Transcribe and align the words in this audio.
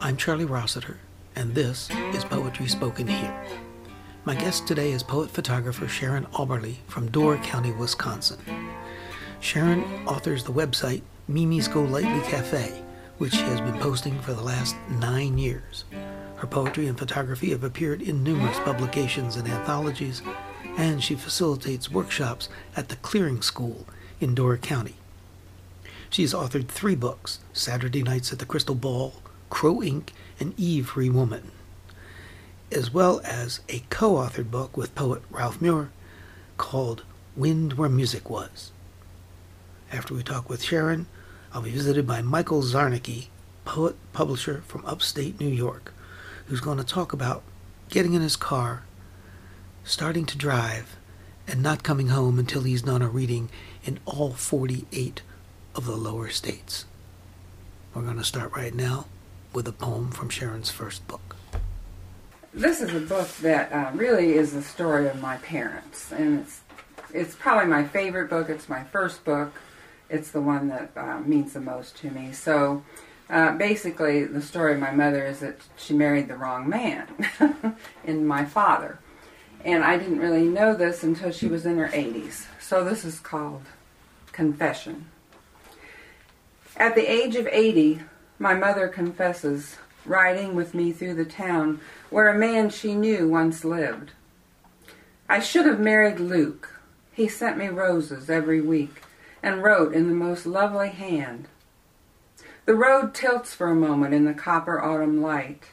I'm 0.00 0.16
Charlie 0.16 0.46
Rossiter, 0.46 0.96
and 1.36 1.54
this 1.54 1.90
is 2.14 2.24
Poetry 2.24 2.68
Spoken 2.68 3.06
Here. 3.06 3.44
My 4.24 4.34
guest 4.34 4.66
today 4.66 4.92
is 4.92 5.02
poet 5.02 5.30
photographer 5.30 5.86
Sharon 5.88 6.24
Auberle 6.32 6.76
from 6.86 7.10
Door 7.10 7.36
County, 7.38 7.72
Wisconsin. 7.72 8.38
Sharon 9.40 9.82
authors 10.06 10.44
the 10.44 10.52
website 10.52 11.02
Mimi's 11.28 11.68
Go 11.68 11.82
Lightly 11.82 12.20
Cafe, 12.30 12.82
which 13.18 13.32
she 13.32 13.42
has 13.42 13.60
been 13.60 13.78
posting 13.78 14.18
for 14.20 14.32
the 14.32 14.42
last 14.42 14.74
nine 15.00 15.36
years. 15.36 15.84
Her 16.36 16.46
poetry 16.46 16.86
and 16.86 16.98
photography 16.98 17.50
have 17.50 17.64
appeared 17.64 18.00
in 18.00 18.22
numerous 18.24 18.58
publications 18.60 19.36
and 19.36 19.46
anthologies, 19.48 20.22
and 20.78 21.04
she 21.04 21.14
facilitates 21.14 21.90
workshops 21.90 22.48
at 22.74 22.88
the 22.88 22.96
Clearing 22.96 23.42
School 23.42 23.86
in 24.20 24.34
Door 24.34 24.56
County. 24.58 24.94
She 26.12 26.20
has 26.20 26.34
authored 26.34 26.68
three 26.68 26.94
books 26.94 27.38
Saturday 27.54 28.02
Nights 28.02 28.34
at 28.34 28.38
the 28.38 28.44
Crystal 28.44 28.74
Ball, 28.74 29.14
Crow 29.48 29.82
Ink, 29.82 30.12
and 30.38 30.52
Eve 30.60 30.90
Free 30.90 31.08
Woman, 31.08 31.52
as 32.70 32.92
well 32.92 33.22
as 33.24 33.60
a 33.70 33.82
co 33.88 34.16
authored 34.16 34.50
book 34.50 34.76
with 34.76 34.94
poet 34.94 35.22
Ralph 35.30 35.62
Murre 35.62 35.88
called 36.58 37.04
Wind 37.34 37.78
Where 37.78 37.88
Music 37.88 38.28
Was. 38.28 38.72
After 39.90 40.12
we 40.12 40.22
talk 40.22 40.50
with 40.50 40.62
Sharon, 40.62 41.06
I'll 41.50 41.62
be 41.62 41.70
visited 41.70 42.06
by 42.06 42.20
Michael 42.20 42.60
Czarnecki, 42.60 43.28
poet 43.64 43.96
publisher 44.12 44.62
from 44.66 44.84
upstate 44.84 45.40
New 45.40 45.48
York, 45.48 45.94
who's 46.44 46.60
going 46.60 46.76
to 46.76 46.84
talk 46.84 47.14
about 47.14 47.42
getting 47.88 48.12
in 48.12 48.20
his 48.20 48.36
car, 48.36 48.82
starting 49.82 50.26
to 50.26 50.36
drive, 50.36 50.94
and 51.48 51.62
not 51.62 51.82
coming 51.82 52.08
home 52.08 52.38
until 52.38 52.64
he's 52.64 52.82
done 52.82 53.00
a 53.00 53.08
reading 53.08 53.48
in 53.82 53.98
all 54.04 54.34
48 54.34 55.22
of 55.74 55.86
the 55.86 55.96
lower 55.96 56.28
states. 56.28 56.84
We're 57.94 58.02
going 58.02 58.18
to 58.18 58.24
start 58.24 58.52
right 58.56 58.74
now 58.74 59.06
with 59.52 59.68
a 59.68 59.72
poem 59.72 60.10
from 60.10 60.28
Sharon's 60.28 60.70
first 60.70 61.06
book. 61.08 61.36
This 62.54 62.80
is 62.80 62.94
a 62.94 63.00
book 63.00 63.28
that 63.38 63.72
uh, 63.72 63.90
really 63.94 64.34
is 64.34 64.52
the 64.52 64.62
story 64.62 65.08
of 65.08 65.20
my 65.20 65.36
parents, 65.38 66.12
and 66.12 66.40
it's 66.40 66.60
it's 67.14 67.34
probably 67.34 67.66
my 67.66 67.84
favorite 67.84 68.30
book. 68.30 68.48
It's 68.48 68.68
my 68.68 68.84
first 68.84 69.24
book. 69.24 69.52
It's 70.10 70.30
the 70.30 70.40
one 70.40 70.68
that 70.68 70.90
uh, 70.96 71.20
means 71.20 71.54
the 71.54 71.60
most 71.60 71.96
to 71.98 72.10
me. 72.10 72.32
So, 72.32 72.82
uh, 73.30 73.56
basically, 73.56 74.24
the 74.24 74.42
story 74.42 74.74
of 74.74 74.80
my 74.80 74.90
mother 74.90 75.24
is 75.24 75.40
that 75.40 75.56
she 75.76 75.94
married 75.94 76.28
the 76.28 76.36
wrong 76.36 76.68
man, 76.68 77.08
in 78.04 78.26
my 78.26 78.44
father, 78.44 78.98
and 79.64 79.84
I 79.84 79.96
didn't 79.96 80.18
really 80.18 80.44
know 80.44 80.74
this 80.74 81.02
until 81.02 81.30
she 81.30 81.46
was 81.46 81.64
in 81.64 81.78
her 81.78 81.88
80s. 81.88 82.46
So 82.60 82.84
this 82.84 83.04
is 83.04 83.20
called 83.20 83.62
Confession. 84.32 85.06
At 86.76 86.94
the 86.94 87.10
age 87.10 87.36
of 87.36 87.46
80, 87.46 88.00
my 88.38 88.54
mother 88.54 88.88
confesses, 88.88 89.76
riding 90.06 90.54
with 90.54 90.74
me 90.74 90.90
through 90.90 91.14
the 91.14 91.24
town 91.24 91.80
where 92.08 92.28
a 92.28 92.38
man 92.38 92.70
she 92.70 92.94
knew 92.94 93.28
once 93.28 93.64
lived. 93.64 94.12
I 95.28 95.38
should 95.38 95.66
have 95.66 95.78
married 95.78 96.18
Luke. 96.18 96.80
He 97.12 97.28
sent 97.28 97.58
me 97.58 97.68
roses 97.68 98.30
every 98.30 98.60
week 98.60 99.02
and 99.42 99.62
wrote 99.62 99.92
in 99.92 100.08
the 100.08 100.14
most 100.14 100.46
lovely 100.46 100.88
hand. 100.88 101.46
The 102.64 102.74
road 102.74 103.14
tilts 103.14 103.52
for 103.54 103.68
a 103.68 103.74
moment 103.74 104.14
in 104.14 104.24
the 104.24 104.34
copper 104.34 104.80
autumn 104.80 105.20
light. 105.20 105.64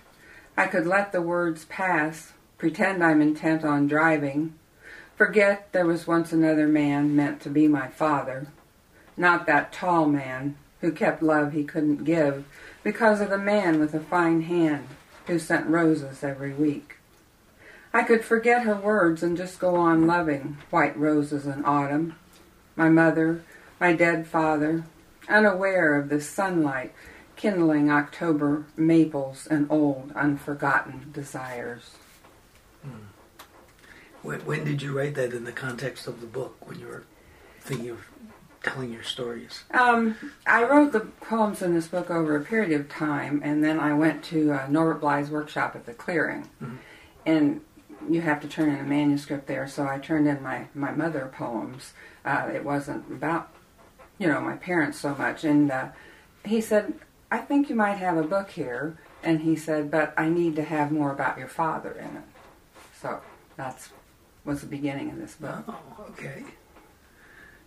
I 0.58 0.68
could 0.68 0.86
let 0.86 1.12
the 1.12 1.22
words 1.22 1.66
pass, 1.66 2.34
pretend 2.58 3.04
I'm 3.04 3.22
intent 3.22 3.64
on 3.64 3.88
driving, 3.88 4.56
forget 5.16 5.72
there 5.72 5.86
was 5.86 6.08
once 6.08 6.34
another 6.34 6.68
man 6.68 7.16
meant 7.16 7.42
to 7.42 7.50
be 7.50 7.68
my 7.70 7.88
father, 7.88 8.48
not 9.16 9.46
that 9.46 9.72
tall 9.72 10.06
man 10.06 10.56
who 10.82 10.92
kept 10.92 11.22
love 11.22 11.54
he 11.54 11.64
couldn't 11.64 12.04
give 12.04 12.46
because 12.84 13.22
of 13.22 13.30
the 13.30 13.38
man 13.38 13.80
with 13.80 13.94
a 13.94 14.00
fine 14.00 14.42
hand 14.44 14.88
who 15.28 15.38
sent 15.40 15.68
roses 15.68 16.24
every 16.24 16.54
week. 16.54 16.98
I 17.94 18.04
could 18.04 18.24
forget 18.24 18.64
her 18.64 18.76
words 18.76 19.24
and 19.24 19.36
just 19.36 19.60
go 19.60 19.76
on 19.76 20.08
loving 20.08 20.58
white 20.70 20.98
roses 20.98 21.46
in 21.46 21.66
autumn, 21.66 22.16
my 22.76 22.90
mother, 22.90 23.44
my 23.80 23.94
dead 23.94 24.28
father, 24.28 24.84
unaware 25.28 25.96
of 25.96 26.10
the 26.10 26.22
sunlight 26.22 26.94
kindling 27.36 27.90
October 27.90 28.66
maples 28.76 29.48
and 29.48 29.66
old 29.72 30.12
unforgotten 30.14 31.10
desires. 31.14 31.96
Hmm. 32.84 33.08
When, 34.22 34.40
when 34.42 34.66
did 34.66 34.82
you 34.82 34.98
write 34.98 35.16
that 35.16 35.34
in 35.34 35.46
the 35.46 35.54
context 35.54 36.06
of 36.06 36.20
the 36.20 36.28
book, 36.28 36.68
when 36.68 36.80
you 36.80 36.88
were 36.88 37.06
thinking 37.62 37.92
of 37.92 38.06
telling 38.64 38.92
your 38.92 39.04
stories? 39.04 39.64
Um, 39.72 40.16
I 40.46 40.64
wrote 40.64 40.92
the 40.92 41.02
poems 41.02 41.62
in 41.62 41.74
this 41.74 41.88
book 41.88 42.10
over 42.10 42.36
a 42.36 42.44
period 42.44 42.80
of 42.80 42.90
time, 42.90 43.42
and 43.44 43.64
then 43.64 43.80
I 43.80 43.94
went 43.94 44.24
to 44.26 44.54
uh, 44.54 44.68
Norbert 44.70 45.02
Blei's 45.02 45.30
workshop 45.30 45.76
at 45.76 45.86
the 45.86 45.94
Clearing, 45.94 46.50
mm-hmm. 46.62 46.76
and 47.26 47.62
you 48.10 48.22
have 48.22 48.42
to 48.42 48.48
turn 48.48 48.70
in 48.70 48.80
a 48.80 48.84
manuscript 48.84 49.48
there. 49.48 49.68
So 49.68 49.88
I 49.88 49.98
turned 50.00 50.28
in 50.28 50.42
my 50.42 50.68
my 50.74 50.92
mother 50.92 51.32
poems. 51.34 51.94
Uh, 52.26 52.50
it 52.54 52.64
wasn't 52.64 53.12
about 53.12 53.50
you 54.18 54.28
know 54.28 54.42
my 54.42 54.56
parents 54.56 55.00
so 55.00 55.16
much, 55.16 55.44
and 55.44 55.72
uh, 55.72 55.90
he 56.46 56.62
said, 56.62 56.94
"I 57.32 57.40
think 57.40 57.70
you 57.70 57.76
might 57.76 57.98
have 57.98 58.18
a 58.18 58.24
book 58.24 58.52
here." 58.52 58.98
And 59.22 59.42
he 59.42 59.56
said, 59.56 59.92
"But 59.92 60.14
I 60.18 60.30
need 60.30 60.56
to 60.56 60.64
have 60.64 60.92
more 60.92 61.12
about 61.12 61.38
your 61.38 61.50
father 61.50 61.92
in 61.92 62.18
it." 62.18 62.24
So 63.02 63.22
that's 63.58 63.90
was 64.46 64.62
the 64.62 64.68
beginning 64.68 65.12
of 65.12 65.18
this 65.18 65.36
book. 65.36 65.64
Oh, 65.68 66.06
okay. 66.12 66.44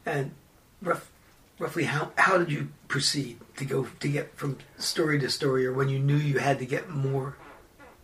And 0.04 0.32
rough, 0.82 1.10
roughly 1.58 1.84
how 1.84 2.12
how 2.16 2.38
did 2.38 2.50
you 2.50 2.68
proceed 2.88 3.38
to 3.56 3.64
go 3.64 3.86
to 4.00 4.08
get 4.08 4.36
from 4.36 4.58
story 4.76 5.18
to 5.20 5.30
story, 5.30 5.66
or 5.66 5.72
when 5.72 5.88
you 5.88 5.98
knew 5.98 6.16
you 6.16 6.38
had 6.38 6.58
to 6.58 6.66
get 6.66 6.90
more 6.90 7.36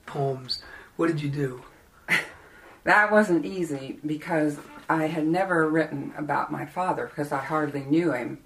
poems? 0.06 0.62
What 0.96 1.08
did 1.08 1.22
you 1.22 1.28
do? 1.28 1.62
that 2.84 3.12
wasn't 3.12 3.44
easy 3.44 3.98
because 4.04 4.58
I 4.88 5.06
had 5.06 5.26
never 5.26 5.68
written 5.68 6.12
about 6.16 6.50
my 6.50 6.64
father 6.64 7.06
because 7.06 7.30
I 7.30 7.38
hardly 7.38 7.82
knew 7.82 8.12
him. 8.12 8.38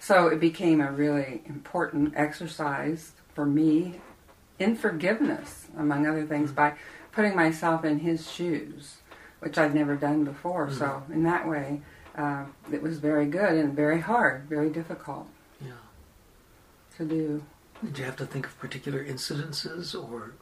So 0.00 0.28
it 0.28 0.40
became 0.40 0.80
a 0.80 0.92
really 0.92 1.42
important 1.46 2.14
exercise 2.16 3.12
for 3.34 3.46
me 3.46 4.00
in 4.58 4.76
forgiveness, 4.76 5.68
among 5.76 6.06
other 6.06 6.26
things, 6.26 6.52
by 6.52 6.74
putting 7.12 7.36
myself 7.36 7.84
in 7.84 8.00
his 8.00 8.30
shoes, 8.30 8.96
which 9.40 9.58
I'd 9.58 9.74
never 9.74 9.96
done 9.96 10.24
before. 10.24 10.66
Mm-hmm. 10.66 10.78
So 10.78 11.02
in 11.12 11.22
that 11.24 11.48
way, 11.48 11.82
uh, 12.18 12.44
it 12.72 12.82
was 12.82 12.98
very 12.98 13.26
good 13.26 13.52
and 13.52 13.74
very 13.74 14.00
hard, 14.00 14.42
very 14.48 14.70
difficult. 14.70 15.28
Yeah. 15.64 15.72
To 16.96 17.04
do. 17.04 17.44
Did 17.84 17.98
you 17.98 18.04
have 18.04 18.16
to 18.16 18.26
think 18.26 18.46
of 18.46 18.58
particular 18.58 19.04
incidences 19.04 19.94
or? 19.94 20.34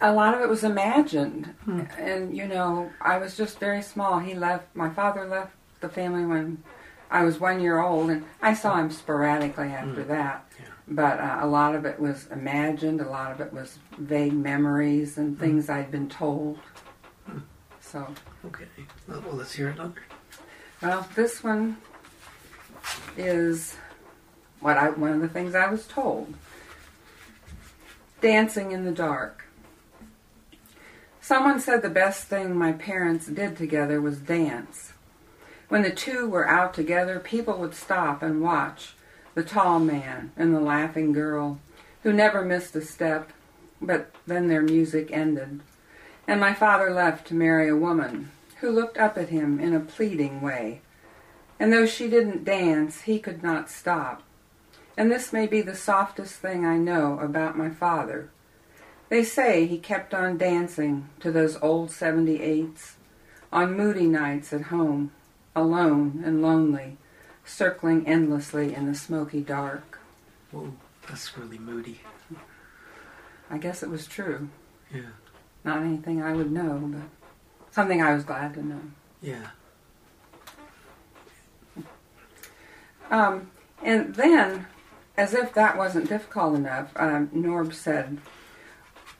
A 0.00 0.12
lot 0.12 0.34
of 0.34 0.40
it 0.40 0.48
was 0.48 0.64
imagined, 0.64 1.54
hmm. 1.64 1.82
and 1.96 2.36
you 2.36 2.48
know, 2.48 2.90
I 3.00 3.18
was 3.18 3.36
just 3.36 3.60
very 3.60 3.82
small. 3.82 4.18
He 4.18 4.34
left. 4.34 4.74
My 4.74 4.90
father 4.90 5.28
left 5.28 5.54
the 5.80 5.88
family 5.88 6.26
when 6.26 6.64
I 7.10 7.22
was 7.22 7.38
one 7.38 7.60
year 7.60 7.80
old, 7.80 8.10
and 8.10 8.24
I 8.42 8.54
saw 8.54 8.76
him 8.76 8.90
sporadically 8.90 9.68
after 9.68 10.02
hmm. 10.02 10.08
that. 10.08 10.52
Yeah. 10.58 10.66
But 10.88 11.20
uh, 11.20 11.38
a 11.42 11.46
lot 11.46 11.76
of 11.76 11.84
it 11.84 12.00
was 12.00 12.26
imagined. 12.32 13.00
A 13.00 13.08
lot 13.08 13.30
of 13.30 13.40
it 13.40 13.52
was 13.52 13.78
vague 13.98 14.32
memories 14.32 15.16
and 15.16 15.36
hmm. 15.36 15.40
things 15.40 15.70
I'd 15.70 15.92
been 15.92 16.08
told. 16.08 16.58
Hmm. 17.26 17.38
So. 17.80 18.12
Okay. 18.46 18.66
Well, 19.06 19.22
let's 19.34 19.52
hear 19.52 19.68
another. 19.68 20.02
Well, 20.82 21.06
this 21.14 21.44
one 21.44 21.76
is 23.14 23.76
what 24.60 24.78
I 24.78 24.88
one 24.88 25.12
of 25.12 25.20
the 25.20 25.28
things 25.28 25.54
I 25.54 25.68
was 25.68 25.86
told. 25.86 26.32
Dancing 28.22 28.72
in 28.72 28.86
the 28.86 28.90
dark. 28.90 29.44
Someone 31.20 31.60
said 31.60 31.82
the 31.82 31.90
best 31.90 32.24
thing 32.24 32.56
my 32.56 32.72
parents 32.72 33.26
did 33.26 33.58
together 33.58 34.00
was 34.00 34.18
dance. 34.18 34.94
When 35.68 35.82
the 35.82 35.90
two 35.90 36.26
were 36.26 36.48
out 36.48 36.72
together, 36.72 37.20
people 37.20 37.58
would 37.58 37.74
stop 37.74 38.22
and 38.22 38.40
watch 38.40 38.94
the 39.34 39.44
tall 39.44 39.80
man 39.80 40.32
and 40.34 40.54
the 40.54 40.60
laughing 40.60 41.12
girl, 41.12 41.60
who 42.02 42.12
never 42.12 42.42
missed 42.42 42.74
a 42.74 42.80
step, 42.80 43.32
but 43.82 44.14
then 44.26 44.48
their 44.48 44.62
music 44.62 45.10
ended. 45.12 45.60
And 46.26 46.40
my 46.40 46.54
father 46.54 46.90
left 46.90 47.28
to 47.28 47.34
marry 47.34 47.68
a 47.68 47.76
woman 47.76 48.30
who 48.60 48.70
looked 48.70 48.98
up 48.98 49.16
at 49.16 49.30
him 49.30 49.58
in 49.58 49.74
a 49.74 49.80
pleading 49.80 50.40
way. 50.40 50.80
And 51.58 51.72
though 51.72 51.86
she 51.86 52.08
didn't 52.08 52.44
dance, 52.44 53.02
he 53.02 53.18
could 53.18 53.42
not 53.42 53.70
stop. 53.70 54.22
And 54.96 55.10
this 55.10 55.32
may 55.32 55.46
be 55.46 55.62
the 55.62 55.74
softest 55.74 56.34
thing 56.34 56.64
I 56.64 56.76
know 56.76 57.18
about 57.20 57.56
my 57.56 57.70
father. 57.70 58.30
They 59.08 59.24
say 59.24 59.66
he 59.66 59.78
kept 59.78 60.14
on 60.14 60.38
dancing 60.38 61.08
to 61.20 61.32
those 61.32 61.60
old 61.60 61.90
78s 61.90 62.92
on 63.52 63.76
moody 63.76 64.06
nights 64.06 64.52
at 64.52 64.62
home, 64.62 65.12
alone 65.56 66.22
and 66.24 66.40
lonely, 66.42 66.96
circling 67.44 68.06
endlessly 68.06 68.74
in 68.74 68.86
the 68.86 68.94
smoky 68.94 69.40
dark. 69.40 69.98
Whoa, 70.52 70.72
that's 71.08 71.36
really 71.36 71.58
moody. 71.58 72.00
I 73.50 73.58
guess 73.58 73.82
it 73.82 73.90
was 73.90 74.06
true. 74.06 74.48
Yeah. 74.94 75.10
Not 75.64 75.82
anything 75.82 76.22
I 76.22 76.34
would 76.34 76.52
know, 76.52 76.80
but 76.84 77.02
Something 77.70 78.02
I 78.02 78.14
was 78.14 78.24
glad 78.24 78.54
to 78.54 78.66
know. 78.66 78.80
Yeah. 79.22 79.46
Um, 83.10 83.50
And 83.82 84.14
then, 84.14 84.66
as 85.16 85.34
if 85.34 85.54
that 85.54 85.76
wasn't 85.76 86.08
difficult 86.08 86.54
enough, 86.54 86.92
um, 86.96 87.28
Norb 87.28 87.72
said, 87.72 88.18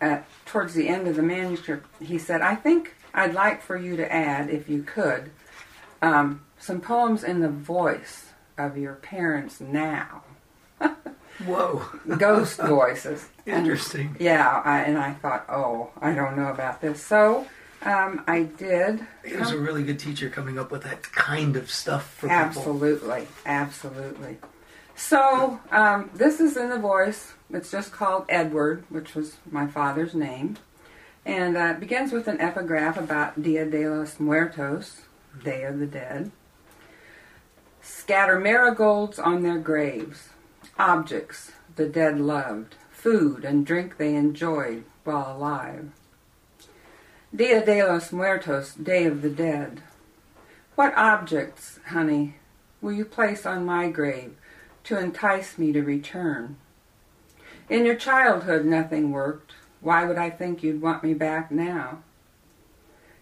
at, 0.00 0.26
towards 0.47 0.75
the 0.75 0.88
end 0.88 1.08
of 1.08 1.17
the 1.17 1.23
manuscript, 1.23 1.87
he 2.02 2.19
said, 2.19 2.41
I 2.41 2.55
think 2.55 2.94
I'd 3.14 3.35
like 3.35 3.62
for 3.62 3.76
you 3.76 3.97
to 3.97 4.12
add, 4.12 4.50
if 4.50 4.69
you 4.69 4.82
could, 4.82 5.31
um, 6.02 6.43
some 6.58 6.81
poems 6.81 7.25
in 7.25 7.41
the 7.41 7.49
voice 7.49 8.26
of 8.58 8.76
your 8.76 8.94
parents 8.94 9.61
now. 9.61 10.23
Whoa. 11.44 11.82
Ghost 12.19 12.58
voices. 12.58 13.29
Interesting. 13.47 14.08
And, 14.08 14.20
yeah, 14.20 14.61
I, 14.64 14.81
and 14.81 14.99
I 14.99 15.14
thought, 15.14 15.47
oh, 15.49 15.91
I 16.00 16.12
don't 16.12 16.37
know 16.37 16.49
about 16.49 16.81
this. 16.82 17.02
So 17.02 17.47
um, 17.82 18.25
I 18.27 18.43
did. 18.43 19.06
He 19.25 19.37
was 19.37 19.53
a 19.53 19.59
really 19.59 19.82
good 19.82 19.99
teacher 19.99 20.29
coming 20.29 20.59
up 20.59 20.71
with 20.71 20.82
that 20.82 21.03
kind 21.12 21.56
of 21.56 21.71
stuff 21.71 22.15
for 22.15 22.31
absolutely, 22.31 23.21
people. 23.21 23.37
Absolutely, 23.47 24.38
So 24.97 25.61
um, 25.71 26.11
this 26.15 26.41
is 26.41 26.56
in 26.56 26.69
the 26.69 26.79
voice. 26.79 27.32
It's 27.50 27.71
just 27.71 27.93
called 27.93 28.27
Edward, 28.29 28.85
which 28.91 29.15
was 29.15 29.37
my 29.50 29.67
father's 29.67 30.15
name. 30.15 30.56
And 31.25 31.56
uh, 31.56 31.75
it 31.75 31.81
begins 31.81 32.12
with 32.12 32.29
an 32.29 32.41
epigraph 32.41 32.97
about 32.97 33.43
Dia 33.43 33.67
de 33.67 33.88
los 33.88 34.19
Muertos, 34.19 35.03
Day 35.43 35.65
of 35.65 35.79
the 35.79 35.87
Dead. 35.87 36.31
Scatter 37.83 38.38
marigolds 38.38 39.19
on 39.19 39.43
their 39.43 39.59
graves 39.59 40.29
objects 40.79 41.53
the 41.76 41.87
dead 41.88 42.21
loved, 42.21 42.75
food 42.91 43.44
and 43.44 43.65
drink 43.65 43.97
they 43.97 44.15
enjoyed 44.15 44.85
while 45.05 45.37
alive. 45.37 45.91
Dia 47.32 47.65
de 47.65 47.85
los 47.85 48.11
Muertos, 48.11 48.75
Day 48.75 49.05
of 49.05 49.23
the 49.23 49.31
Dead. 49.31 49.82
What 50.75 50.93
objects, 50.97 51.79
honey, 51.87 52.35
will 52.81 52.91
you 52.91 53.05
place 53.05 53.47
on 53.47 53.65
my 53.65 53.88
grave 53.88 54.35
to 54.82 54.99
entice 54.99 55.56
me 55.56 55.71
to 55.73 55.81
return? 55.81 56.56
In 57.69 57.87
your 57.87 57.94
childhood 57.94 58.65
nothing 58.65 59.12
worked. 59.12 59.53
Why 59.81 60.05
would 60.06 60.19
I 60.19 60.29
think 60.29 60.65
you'd 60.65 60.82
want 60.82 61.05
me 61.05 61.15
back 61.15 61.53
now? 61.53 62.03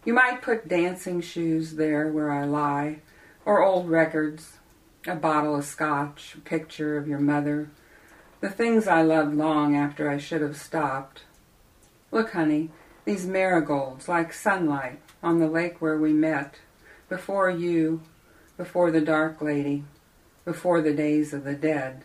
You 0.06 0.14
might 0.14 0.40
put 0.40 0.68
dancing 0.68 1.20
shoes 1.20 1.74
there 1.74 2.08
where 2.08 2.32
I 2.32 2.44
lie, 2.44 3.00
or 3.44 3.62
old 3.62 3.90
records, 3.90 4.56
a 5.06 5.16
bottle 5.16 5.54
of 5.54 5.66
scotch, 5.66 6.34
a 6.34 6.40
picture 6.40 6.96
of 6.96 7.06
your 7.06 7.20
mother, 7.20 7.68
the 8.40 8.48
things 8.48 8.88
I 8.88 9.02
loved 9.02 9.34
long 9.34 9.76
after 9.76 10.08
I 10.08 10.16
should 10.16 10.40
have 10.40 10.56
stopped. 10.56 11.24
Look, 12.10 12.32
honey, 12.32 12.70
these 13.08 13.26
marigolds 13.26 14.06
like 14.06 14.34
sunlight 14.34 15.00
on 15.22 15.38
the 15.38 15.48
lake 15.48 15.80
where 15.80 15.96
we 15.96 16.12
met, 16.12 16.56
before 17.08 17.48
you, 17.48 18.02
before 18.58 18.90
the 18.90 19.00
dark 19.00 19.40
lady, 19.40 19.82
before 20.44 20.82
the 20.82 20.92
days 20.92 21.32
of 21.32 21.42
the 21.42 21.54
dead. 21.54 22.04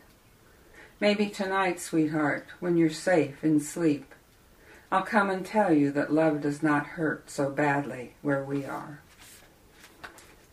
Maybe 1.01 1.27
tonight, 1.27 1.81
sweetheart, 1.81 2.47
when 2.61 2.77
you're 2.77 2.89
safe 2.89 3.43
in 3.43 3.59
sleep, 3.59 4.15
I'll 4.89 5.03
come 5.03 5.29
and 5.29 5.45
tell 5.45 5.73
you 5.73 5.91
that 5.91 6.13
love 6.13 6.39
does 6.39 6.63
not 6.63 6.85
hurt 6.85 7.29
so 7.29 7.49
badly 7.49 8.13
where 8.21 8.45
we 8.45 8.63
are. 8.63 9.01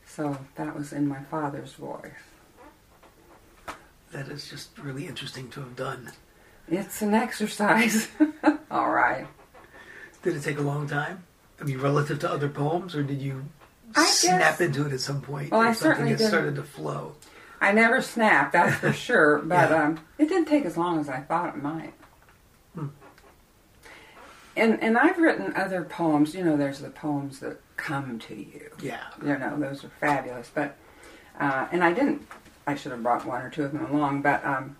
So 0.05 0.37
that 0.57 0.75
was 0.75 0.93
in 0.93 1.07
my 1.07 1.23
father's 1.31 1.75
voice 1.75 2.11
that 4.13 4.27
is 4.27 4.49
just 4.49 4.77
really 4.79 5.07
interesting 5.07 5.49
to 5.51 5.61
have 5.61 5.77
done. 5.77 6.11
It's 6.69 7.03
an 7.03 7.15
exercise. 7.15 8.09
All 8.71 8.91
right. 8.91 9.29
Did 10.23 10.37
it 10.37 10.43
take 10.43 10.59
a 10.59 10.63
long 10.63 10.87
time? 10.87 11.25
I 11.61 11.65
mean, 11.65 11.79
relative 11.79 12.19
to 12.21 12.31
other 12.31 12.49
poems, 12.49 12.95
or 12.95 13.03
did 13.03 13.21
you 13.21 13.45
I 13.95 14.05
snap 14.07 14.59
guess, 14.59 14.61
into 14.61 14.87
it 14.87 14.93
at 14.93 15.01
some 15.01 15.21
point? 15.21 15.51
Well, 15.51 15.61
I 15.61 15.73
certainly 15.73 16.15
did. 16.15 16.27
started 16.29 16.57
to 16.57 16.63
flow. 16.63 17.15
I 17.61 17.73
never 17.73 18.01
snapped, 18.01 18.53
that's 18.53 18.77
for 18.77 18.93
sure. 18.95 19.39
But 19.39 19.71
yeah. 19.71 19.85
um, 19.85 20.01
it 20.19 20.29
didn't 20.29 20.47
take 20.47 20.65
as 20.65 20.77
long 20.77 21.01
as 21.01 21.09
I 21.09 21.21
thought 21.21 21.55
it 21.55 21.63
might. 21.63 21.93
Hmm. 22.75 22.89
And 24.57 24.83
and 24.83 24.97
I've 24.99 25.19
written 25.19 25.55
other 25.55 25.85
poems. 25.85 26.35
You 26.35 26.45
know, 26.45 26.57
there's 26.57 26.81
the 26.81 26.91
poems 26.91 27.41
that 27.41 27.61
come 27.77 28.19
to 28.21 28.35
you. 28.35 28.71
Yeah. 28.83 29.05
You 29.23 29.39
know, 29.39 29.59
those 29.59 29.85
are 29.85 29.91
fabulous. 30.01 30.51
But 30.55 30.77
uh, 31.39 31.69
and 31.73 31.85
I 31.85 31.93
didn't 31.93 32.27
I 32.67 32.75
should 32.75 32.93
have 32.93 33.03
brought 33.03 33.27
one 33.27 33.43
or 33.43 33.51
two 33.51 33.65
of 33.65 33.73
them 33.73 33.85
along, 33.87 34.23
but 34.23 34.45
um, 34.45 34.77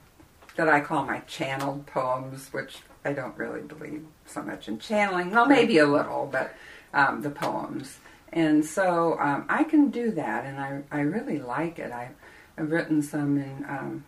that 0.57 0.69
I 0.69 0.81
call 0.81 1.05
my 1.05 1.21
channeled 1.21 1.87
poems, 1.87 2.49
which 2.53 2.79
I 3.05 3.13
don't 3.13 3.37
really 3.37 3.63
believe 3.63 4.05
so 4.27 4.43
much 4.43 4.69
in 4.69 4.79
channeling. 4.79 5.31
Well, 5.31 5.47
maybe 5.47 5.79
a 5.79 5.87
little, 5.87 6.29
but 6.31 6.55
um, 6.93 7.23
the 7.23 7.31
poems. 7.31 7.99
And 8.33 8.65
so 8.65 9.19
um, 9.19 9.47
I 9.49 9.65
can 9.65 9.91
do 9.91 10.13
that, 10.13 10.45
and 10.45 10.61
I, 10.61 10.83
I 10.91 11.01
really 11.01 11.39
like 11.39 11.79
it. 11.79 11.93
I, 11.93 12.11
have 12.59 12.71
written 12.71 13.03
some 13.03 13.39
in 13.39 13.65
um, 13.69 14.05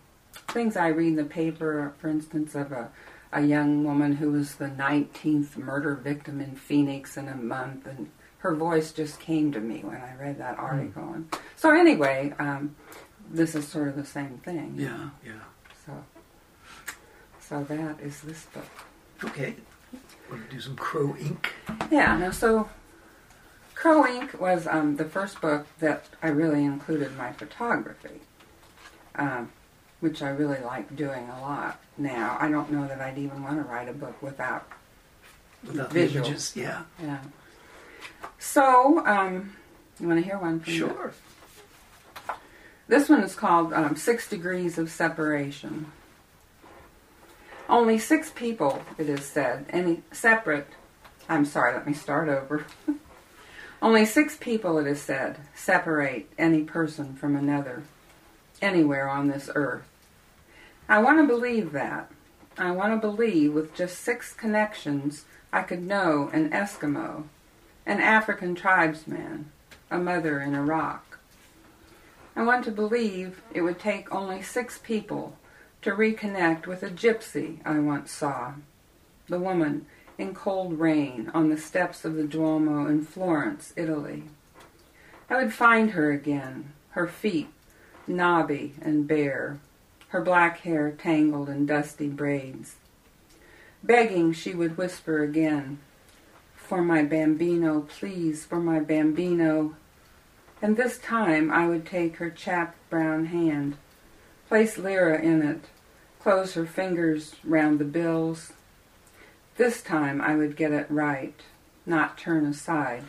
things 0.49 0.77
I 0.77 0.89
read 0.89 1.09
in 1.09 1.17
the 1.17 1.25
paper, 1.25 1.95
for 1.99 2.09
instance, 2.09 2.55
of 2.55 2.71
a, 2.71 2.91
a 3.33 3.41
young 3.41 3.85
woman 3.85 4.17
who 4.17 4.31
was 4.31 4.57
the 4.57 4.67
19th 4.67 5.57
murder 5.57 5.95
victim 5.95 6.41
in 6.41 6.55
Phoenix 6.55 7.17
in 7.17 7.29
a 7.29 7.35
month, 7.35 7.87
and 7.87 8.11
her 8.39 8.55
voice 8.55 8.93
just 8.93 9.21
came 9.21 9.53
to 9.53 9.61
me 9.61 9.81
when 9.81 9.97
I 9.97 10.15
read 10.21 10.39
that 10.39 10.57
hmm. 10.57 10.65
article. 10.65 11.03
Mm. 11.03 11.15
And 11.15 11.37
so 11.57 11.71
anyway, 11.71 12.35
um, 12.39 12.77
this 13.31 13.55
is 13.55 13.67
sort 13.67 13.89
of 13.89 13.97
the 13.97 14.05
same 14.05 14.39
thing. 14.45 14.75
Yeah, 14.77 15.11
yeah. 15.25 15.33
So, 15.87 15.93
so 17.53 17.63
that 17.65 18.01
is 18.01 18.23
this 18.23 18.47
book. 18.47 18.65
Okay. 19.25 19.55
Want 20.31 20.49
to 20.49 20.57
do 20.57 20.59
some 20.59 20.75
Crow 20.75 21.15
Ink? 21.21 21.53
Yeah. 21.91 22.17
Now, 22.17 22.31
so 22.31 22.71
Crow 23.75 24.07
Ink 24.07 24.41
was 24.41 24.67
um, 24.67 24.97
the 24.97 25.05
first 25.05 25.39
book 25.43 25.67
that 25.79 26.07
I 26.23 26.29
really 26.29 26.65
included 26.65 27.15
my 27.19 27.33
photography, 27.33 28.23
um, 29.17 29.53
which 30.01 30.23
I 30.23 30.31
really 30.31 30.61
like 30.61 30.97
doing 30.97 31.29
a 31.29 31.41
lot 31.43 31.79
now. 31.99 32.39
I 32.41 32.49
don't 32.49 32.73
know 32.73 32.89
that 32.89 33.03
I'd 33.03 33.19
even 33.19 33.43
want 33.43 33.57
to 33.57 33.71
write 33.71 33.89
a 33.91 33.93
book 33.93 34.23
without 34.23 34.67
without 35.63 35.91
visuals. 35.91 36.15
images. 36.15 36.53
Yeah. 36.57 36.85
Yeah. 37.03 37.19
So, 38.39 39.07
um, 39.07 39.55
you 40.01 40.09
want 40.09 40.21
to 40.21 40.25
hear 40.25 40.39
one? 40.39 40.61
From 40.61 40.73
sure. 40.73 41.13
This 42.89 43.11
one 43.11 43.23
is 43.23 43.35
called 43.35 43.75
um, 43.75 43.95
Six 43.95 44.31
Degrees 44.31 44.79
of 44.79 44.91
Separation. 44.91 45.93
Only 47.73 47.97
six 47.97 48.29
people, 48.29 48.83
it 48.99 49.09
is 49.09 49.25
said, 49.25 49.65
any 49.71 50.03
separate, 50.13 50.69
I'm 51.27 51.47
sorry, 51.47 51.73
let 51.73 51.87
me 51.87 51.95
start 51.95 52.29
over. 52.29 52.67
Only 53.83 54.05
six 54.05 54.37
people, 54.37 54.77
it 54.77 54.87
is 54.87 55.01
said, 55.01 55.39
separate 55.55 56.31
any 56.37 56.65
person 56.65 57.15
from 57.15 57.35
another, 57.35 57.85
anywhere 58.61 59.09
on 59.09 59.29
this 59.29 59.49
earth. 59.55 59.89
I 60.87 60.99
want 60.99 61.19
to 61.21 61.27
believe 61.27 61.73
that. 61.73 62.11
I 62.59 62.73
want 62.73 62.93
to 62.93 63.09
believe 63.09 63.55
with 63.55 63.75
just 63.75 64.01
six 64.01 64.35
connections 64.35 65.25
I 65.51 65.63
could 65.63 65.83
know 65.83 66.29
an 66.35 66.51
Eskimo, 66.51 67.25
an 67.87 68.01
African 68.03 68.55
tribesman, 68.55 69.51
a 69.91 69.97
mother 69.97 70.43
in 70.43 70.55
Iraq, 70.55 71.19
I 72.37 72.43
want 72.43 72.67
to 72.67 72.71
believe 72.71 73.41
it 73.55 73.63
would 73.63 73.79
take 73.79 74.15
only 74.15 74.43
six 74.43 74.79
people 74.79 75.39
to 75.83 75.91
reconnect 75.91 76.67
with 76.67 76.83
a 76.83 76.91
gypsy 76.91 77.59
I 77.65 77.79
once 77.79 78.11
saw. 78.11 78.55
The 79.29 79.39
woman 79.39 79.87
in 80.19 80.35
cold 80.35 80.79
rain 80.79 81.31
on 81.35 81.49
the 81.49 81.57
steps 81.57 82.05
of 82.05 82.15
the 82.15 82.25
Duomo 82.25 82.87
in 82.87 83.05
Florence, 83.05 83.73
Italy. 83.77 84.25
I 85.29 85.37
would 85.37 85.53
find 85.53 85.91
her 85.91 86.11
again, 86.13 86.73
her 86.91 87.07
feet 87.07 87.49
knobby 88.07 88.75
and 88.83 89.07
bare, 89.07 89.59
her 90.09 90.21
black 90.21 90.61
hair 90.61 90.91
tangled 90.91 91.49
in 91.49 91.67
dusty 91.67 92.09
braids. 92.09 92.77
Begging, 93.83 94.33
she 94.33 94.55
would 94.55 94.77
whisper 94.77 95.23
again, 95.23 95.79
For 96.55 96.83
my 96.83 97.03
bambino, 97.03 97.81
please, 97.81 98.45
for 98.45 98.61
my 98.61 98.81
bambino, 98.81 99.77
and 100.61 100.77
this 100.77 100.99
time 100.99 101.51
I 101.51 101.67
would 101.67 101.85
take 101.85 102.17
her 102.17 102.31
chapped 102.31 102.79
brown 102.89 103.27
hand, 103.27 103.77
place 104.49 104.79
lira 104.79 105.21
in 105.21 105.43
it, 105.43 105.65
close 106.23 106.55
her 106.55 106.67
fingers 106.67 107.35
round 107.43 107.79
the 107.81 107.85
bills. 107.85 108.53
This 109.57 109.83
time 109.83 110.21
I 110.21 110.37
would 110.37 110.57
get 110.57 110.71
it 110.73 110.87
right, 110.89 111.35
not 111.85 112.17
turn 112.17 112.47
aside 112.47 113.05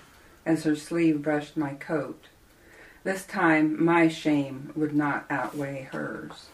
as 0.45 0.63
her 0.63 0.75
sleeve 0.75 1.21
brushed 1.21 1.55
my 1.55 1.75
coat. 1.75 2.25
This 3.03 3.25
time 3.25 3.83
my 3.83 4.07
shame 4.07 4.71
would 4.75 4.95
not 4.95 5.25
outweigh 5.29 5.89
hers. 5.91 6.47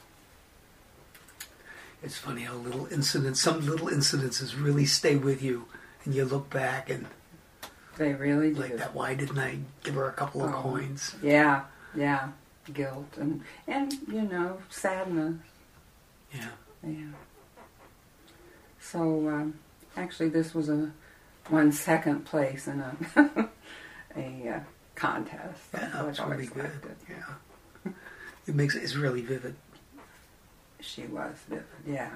It's 2.03 2.17
funny 2.17 2.41
how 2.41 2.55
little 2.55 2.87
incidents, 2.87 3.39
some 3.39 3.65
little 3.65 3.87
incidences 3.87 4.61
really 4.61 4.85
stay 4.85 5.15
with 5.15 5.41
you, 5.41 5.65
and 6.03 6.13
you 6.13 6.25
look 6.25 6.49
back 6.49 6.89
and 6.89 7.05
they 7.97 8.13
really 8.13 8.53
do. 8.53 8.61
Like 8.61 8.77
that. 8.77 8.93
Why 8.93 9.13
didn't 9.13 9.39
I 9.39 9.59
give 9.83 9.95
her 9.95 10.07
a 10.07 10.13
couple 10.13 10.43
of 10.43 10.53
oh, 10.53 10.61
coins? 10.61 11.15
Yeah, 11.21 11.63
yeah. 11.95 12.29
Guilt 12.73 13.17
and 13.17 13.41
and 13.67 13.93
you 14.07 14.21
know 14.21 14.59
sadness. 14.69 15.37
Yeah. 16.33 16.47
Yeah. 16.85 17.11
So 18.79 18.99
um, 19.29 19.59
actually, 19.97 20.29
this 20.29 20.53
was 20.53 20.69
a 20.69 20.91
one 21.49 21.71
second 21.71 22.25
place 22.25 22.67
in 22.67 22.79
a 22.79 22.95
a 24.15 24.49
uh, 24.55 24.59
contest. 24.95 25.61
Yeah, 25.73 26.07
it's 26.07 26.19
really 26.19 26.47
good. 26.47 26.71
Yeah. 27.09 27.91
It 28.47 28.55
makes 28.55 28.75
it, 28.75 28.83
it's 28.83 28.95
really 28.95 29.21
vivid. 29.21 29.55
she 30.79 31.03
was 31.03 31.35
vivid. 31.47 31.65
Yeah. 31.85 32.09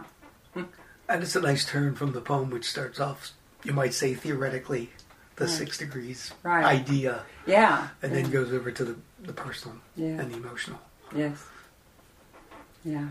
And 0.55 1.21
it's 1.21 1.35
a 1.35 1.41
nice 1.41 1.65
turn 1.65 1.95
from 1.95 2.13
the 2.13 2.21
poem, 2.21 2.49
which 2.49 2.65
starts 2.65 2.99
off, 2.99 3.31
you 3.63 3.73
might 3.73 3.93
say 3.93 4.13
theoretically, 4.15 4.89
the 5.35 5.45
Right. 5.45 5.53
six 5.53 5.77
degrees 5.77 6.31
Right. 6.43 6.63
idea, 6.63 7.23
Yeah. 7.45 7.89
and 8.01 8.13
yeah. 8.13 8.21
then 8.21 8.31
goes 8.31 8.53
over 8.53 8.71
to 8.71 8.85
the, 8.85 8.95
the 9.21 9.33
personal 9.33 9.77
Yeah. 9.95 10.19
and 10.21 10.31
the 10.31 10.37
emotional. 10.37 10.79
Yes. 11.15 11.37
Yeah. 12.85 13.07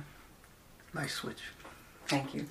Nice 0.94 1.14
switch. 1.14 1.42
Thank 2.06 2.34
you. 2.34 2.46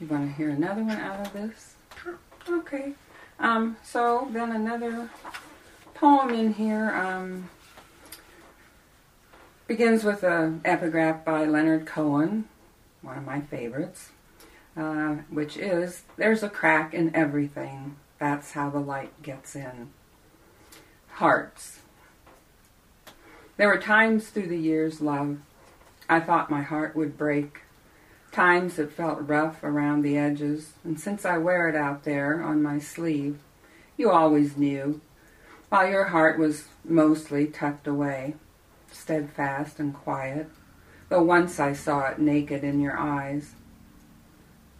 You 0.00 0.06
want 0.06 0.28
to 0.28 0.36
hear 0.36 0.50
another 0.50 0.82
one 0.82 0.96
out 0.96 1.26
of 1.26 1.32
this? 1.32 1.74
Sure. 2.02 2.18
Okay. 2.48 2.92
Um, 3.38 3.76
so 3.84 4.28
then 4.32 4.52
another 4.52 5.10
poem 5.94 6.30
in 6.30 6.54
here 6.54 6.90
um, 6.94 7.48
begins 9.68 10.02
with 10.02 10.22
an 10.24 10.60
epigraph 10.64 11.24
by 11.24 11.44
Leonard 11.44 11.86
Cohen, 11.86 12.48
one 13.02 13.18
of 13.18 13.24
my 13.24 13.40
favorites, 13.40 14.10
uh, 14.76 15.16
which 15.30 15.56
is 15.56 16.02
There's 16.16 16.42
a 16.42 16.48
crack 16.48 16.94
in 16.94 17.14
everything. 17.14 17.96
That's 18.18 18.52
how 18.52 18.70
the 18.70 18.80
light 18.80 19.22
gets 19.22 19.54
in. 19.54 19.90
Hearts. 21.08 21.80
There 23.56 23.68
were 23.68 23.78
times 23.78 24.28
through 24.28 24.48
the 24.48 24.58
years, 24.58 25.00
love, 25.00 25.38
I 26.08 26.20
thought 26.20 26.50
my 26.50 26.62
heart 26.62 26.96
would 26.96 27.18
break. 27.18 27.62
Times 28.32 28.76
that 28.76 28.92
felt 28.92 29.28
rough 29.28 29.62
around 29.62 30.02
the 30.02 30.16
edges, 30.16 30.72
and 30.84 30.98
since 30.98 31.24
I 31.24 31.38
wear 31.38 31.68
it 31.68 31.76
out 31.76 32.04
there 32.04 32.42
on 32.42 32.62
my 32.62 32.78
sleeve, 32.78 33.38
you 33.96 34.10
always 34.10 34.56
knew, 34.56 35.00
while 35.68 35.88
your 35.88 36.04
heart 36.04 36.38
was 36.38 36.64
mostly 36.84 37.46
tucked 37.46 37.86
away, 37.86 38.34
steadfast 38.90 39.78
and 39.78 39.94
quiet, 39.94 40.48
though 41.08 41.22
once 41.22 41.58
I 41.58 41.72
saw 41.72 42.06
it 42.06 42.18
naked 42.18 42.64
in 42.64 42.80
your 42.80 42.98
eyes. 42.98 43.54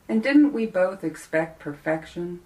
And 0.08 0.22
didn't 0.22 0.52
we 0.52 0.66
both 0.66 1.04
expect 1.04 1.58
perfection? 1.58 2.40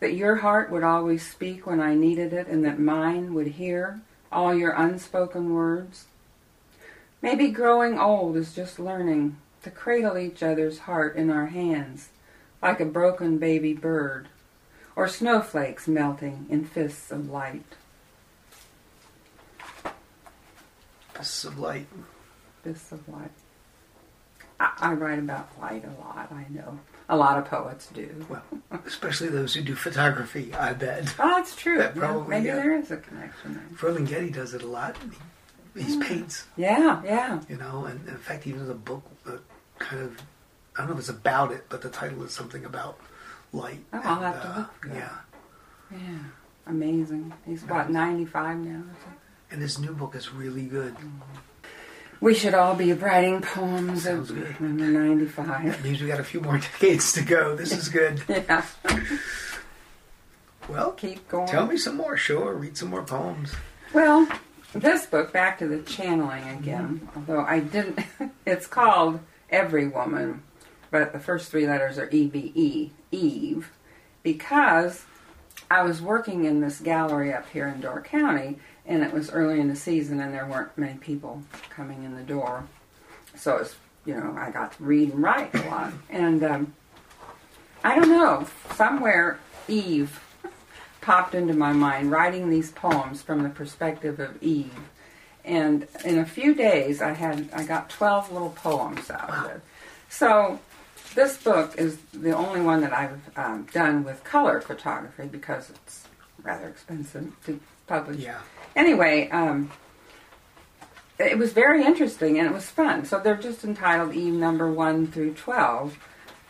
That 0.00 0.14
your 0.14 0.36
heart 0.36 0.70
would 0.70 0.84
always 0.84 1.28
speak 1.28 1.66
when 1.66 1.80
I 1.80 1.94
needed 1.94 2.32
it, 2.32 2.46
and 2.46 2.64
that 2.64 2.78
mine 2.78 3.34
would 3.34 3.48
hear 3.48 4.00
all 4.30 4.54
your 4.54 4.72
unspoken 4.72 5.52
words? 5.52 6.06
Maybe 7.20 7.48
growing 7.48 7.98
old 7.98 8.36
is 8.36 8.54
just 8.54 8.78
learning 8.78 9.36
to 9.62 9.70
cradle 9.70 10.16
each 10.16 10.42
other's 10.42 10.78
heart 10.80 11.16
in 11.16 11.30
our 11.30 11.46
hands, 11.46 12.10
like 12.62 12.80
a 12.80 12.84
broken 12.84 13.38
baby 13.38 13.72
bird, 13.74 14.28
or 14.94 15.08
snowflakes 15.08 15.88
melting 15.88 16.46
in 16.48 16.64
fists 16.64 17.10
of 17.10 17.28
light. 17.28 17.64
Fists 21.14 21.44
of 21.44 21.58
light. 21.58 21.86
Fists 22.62 22.92
of 22.92 23.08
light. 23.08 23.30
I, 24.60 24.72
I 24.78 24.92
write 24.92 25.18
about 25.18 25.48
light 25.60 25.84
a 25.84 26.00
lot, 26.00 26.30
I 26.32 26.46
know. 26.50 26.78
A 27.08 27.16
lot 27.16 27.38
of 27.38 27.46
poets 27.46 27.88
do. 27.92 28.26
Well, 28.28 28.42
especially 28.86 29.28
those 29.28 29.54
who 29.54 29.62
do 29.62 29.74
photography, 29.74 30.52
I 30.54 30.74
bet. 30.74 31.14
Oh, 31.18 31.28
that's 31.36 31.56
true. 31.56 31.78
That 31.78 31.96
Yeah, 31.96 32.00
probably, 32.00 32.28
maybe 32.28 32.46
yeah. 32.48 32.56
there 32.56 32.76
is 32.78 32.90
a 32.90 32.98
connection 32.98 33.54
there. 33.54 33.64
Ferlinghetti 33.76 34.32
does 34.32 34.54
it 34.54 34.62
a 34.62 34.66
lot. 34.66 34.96
He, 35.74 35.82
he 35.82 36.00
paints, 36.00 36.46
Yeah, 36.56 37.02
yeah. 37.04 37.40
you 37.48 37.56
know, 37.56 37.84
and 37.84 38.06
in 38.08 38.16
fact, 38.16 38.46
even 38.46 38.66
the 38.66 38.74
book, 38.74 39.02
uh, 39.26 39.32
kind 39.78 40.02
of, 40.02 40.18
I 40.76 40.78
don't 40.80 40.88
know 40.88 40.92
if 40.94 41.00
it's 41.00 41.08
about 41.08 41.52
it, 41.52 41.66
but 41.68 41.82
the 41.82 41.88
title 41.90 42.22
is 42.24 42.32
something 42.32 42.64
about 42.64 42.98
light. 43.52 43.80
Oh, 43.92 44.00
I'll 44.02 44.16
and, 44.16 44.34
have 44.34 44.42
to 44.42 44.48
uh, 44.48 44.56
look 44.58 44.82
for. 44.82 44.88
Yeah, 44.88 45.16
Yeah. 45.92 46.18
Amazing. 46.66 47.32
He's 47.46 47.62
what, 47.64 47.90
95 47.90 48.58
now 48.58 48.82
and 49.50 49.62
his 49.62 49.78
new 49.78 49.94
book 49.94 50.14
is 50.14 50.30
really 50.32 50.66
good. 50.66 50.94
We 52.20 52.34
should 52.34 52.52
all 52.52 52.74
be 52.74 52.92
writing 52.92 53.40
poems 53.40 54.02
Sounds 54.02 54.28
of 54.30 54.36
good. 54.36 54.60
when 54.60 54.76
we're 54.76 54.90
95. 54.90 55.64
That 55.64 55.82
means 55.84 56.02
we 56.02 56.08
got 56.08 56.20
a 56.20 56.24
few 56.24 56.40
more 56.42 56.58
decades 56.72 57.12
to 57.14 57.22
go. 57.22 57.56
This 57.56 57.72
is 57.72 57.88
good. 57.88 58.22
Yeah. 58.28 58.64
Well, 60.68 60.92
Keep 60.92 61.28
going. 61.28 61.46
tell 61.48 61.66
me 61.66 61.78
some 61.78 61.96
more. 61.96 62.16
Sure, 62.18 62.52
read 62.52 62.76
some 62.76 62.90
more 62.90 63.02
poems. 63.02 63.54
Well, 63.94 64.28
this 64.74 65.06
book, 65.06 65.32
back 65.32 65.58
to 65.58 65.68
the 65.68 65.82
channeling 65.82 66.48
again, 66.48 67.08
although 67.16 67.40
I 67.40 67.60
didn't, 67.60 68.00
it's 68.46 68.66
called 68.66 69.20
Every 69.50 69.88
Woman, 69.88 70.42
but 70.90 71.12
the 71.12 71.18
first 71.18 71.50
three 71.50 71.66
letters 71.66 71.98
are 71.98 72.08
E-V-E, 72.10 72.90
Eve, 73.10 73.70
because 74.22 75.04
I 75.70 75.82
was 75.82 76.00
working 76.00 76.44
in 76.44 76.60
this 76.60 76.80
gallery 76.80 77.32
up 77.32 77.48
here 77.50 77.66
in 77.66 77.80
Door 77.80 78.02
County, 78.02 78.58
and 78.86 79.02
it 79.02 79.12
was 79.12 79.30
early 79.30 79.60
in 79.60 79.68
the 79.68 79.76
season, 79.76 80.20
and 80.20 80.32
there 80.32 80.46
weren't 80.46 80.76
many 80.76 80.98
people 80.98 81.42
coming 81.70 82.04
in 82.04 82.14
the 82.14 82.22
door. 82.22 82.66
So 83.36 83.56
it's, 83.58 83.76
you 84.04 84.14
know, 84.14 84.34
I 84.38 84.50
got 84.50 84.72
to 84.76 84.82
read 84.82 85.12
and 85.12 85.22
write 85.22 85.54
a 85.54 85.68
lot. 85.68 85.92
And 86.08 86.42
um, 86.42 86.74
I 87.84 87.94
don't 87.94 88.08
know, 88.08 88.46
somewhere 88.74 89.38
Eve 89.68 90.18
popped 91.08 91.34
into 91.34 91.54
my 91.54 91.72
mind 91.72 92.10
writing 92.10 92.50
these 92.50 92.70
poems 92.70 93.22
from 93.22 93.42
the 93.42 93.48
perspective 93.48 94.20
of 94.20 94.30
Eve. 94.42 94.78
And 95.42 95.88
in 96.04 96.18
a 96.18 96.26
few 96.26 96.54
days, 96.54 97.00
I 97.00 97.12
had 97.24 97.48
I 97.54 97.64
got 97.64 97.88
twelve 97.88 98.30
little 98.30 98.50
poems 98.50 99.10
out 99.10 99.30
of 99.30 99.50
it. 99.52 99.60
So 100.10 100.60
this 101.14 101.32
book 101.42 101.68
is 101.78 101.96
the 102.12 102.34
only 102.36 102.60
one 102.60 102.82
that 102.82 102.92
I've 102.92 103.22
um, 103.36 103.66
done 103.72 104.04
with 104.04 104.22
color 104.22 104.60
photography 104.60 105.26
because 105.38 105.70
it's 105.70 106.04
rather 106.42 106.68
expensive 106.68 107.32
to 107.46 107.58
publish. 107.86 108.20
Yeah. 108.20 108.40
Anyway, 108.76 109.30
um, 109.30 109.70
it 111.18 111.38
was 111.38 111.54
very 111.54 111.84
interesting 111.90 112.38
and 112.38 112.46
it 112.46 112.52
was 112.52 112.68
fun. 112.68 113.06
So 113.06 113.18
they're 113.18 113.44
just 113.50 113.64
entitled 113.64 114.12
Eve 114.14 114.34
number 114.34 114.70
one 114.70 115.06
through 115.06 115.32
twelve, 115.46 115.96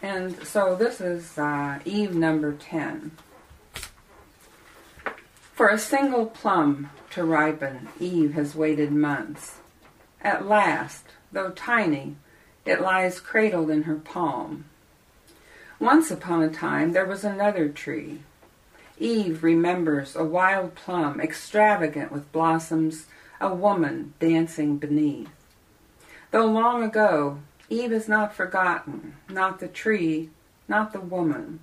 and 0.03 0.37
so 0.45 0.75
this 0.75 1.01
is 1.01 1.39
uh, 1.39 1.79
Eve 1.85 2.13
number 2.17 2.55
ten. 2.55 3.13
For 5.59 5.71
a 5.71 5.77
single 5.77 6.27
plum 6.27 6.91
to 7.11 7.25
ripen, 7.25 7.89
Eve 7.99 8.35
has 8.35 8.55
waited 8.55 8.93
months. 8.93 9.57
At 10.21 10.47
last, 10.47 11.07
though 11.33 11.51
tiny, 11.51 12.15
it 12.65 12.81
lies 12.81 13.19
cradled 13.19 13.69
in 13.69 13.83
her 13.83 13.97
palm. 13.97 14.67
Once 15.81 16.13
upon 16.13 16.45
a 16.45 16.49
time 16.49 16.93
there 16.93 17.05
was 17.05 17.25
another 17.25 17.69
tree. 17.69 18.21
Eve 19.01 19.43
remembers 19.43 20.15
a 20.15 20.23
wild 20.23 20.77
plum, 20.77 21.21
extravagant 21.21 22.13
with 22.13 22.31
blossoms, 22.31 23.07
a 23.41 23.53
woman 23.53 24.15
dancing 24.21 24.77
beneath. 24.77 25.29
Though 26.31 26.47
long 26.47 26.85
ago, 26.85 27.41
Eve 27.69 27.91
is 27.91 28.07
not 28.07 28.33
forgotten, 28.33 29.17
not 29.29 29.59
the 29.59 29.67
tree, 29.67 30.31
not 30.69 30.93
the 30.93 31.01
woman. 31.01 31.59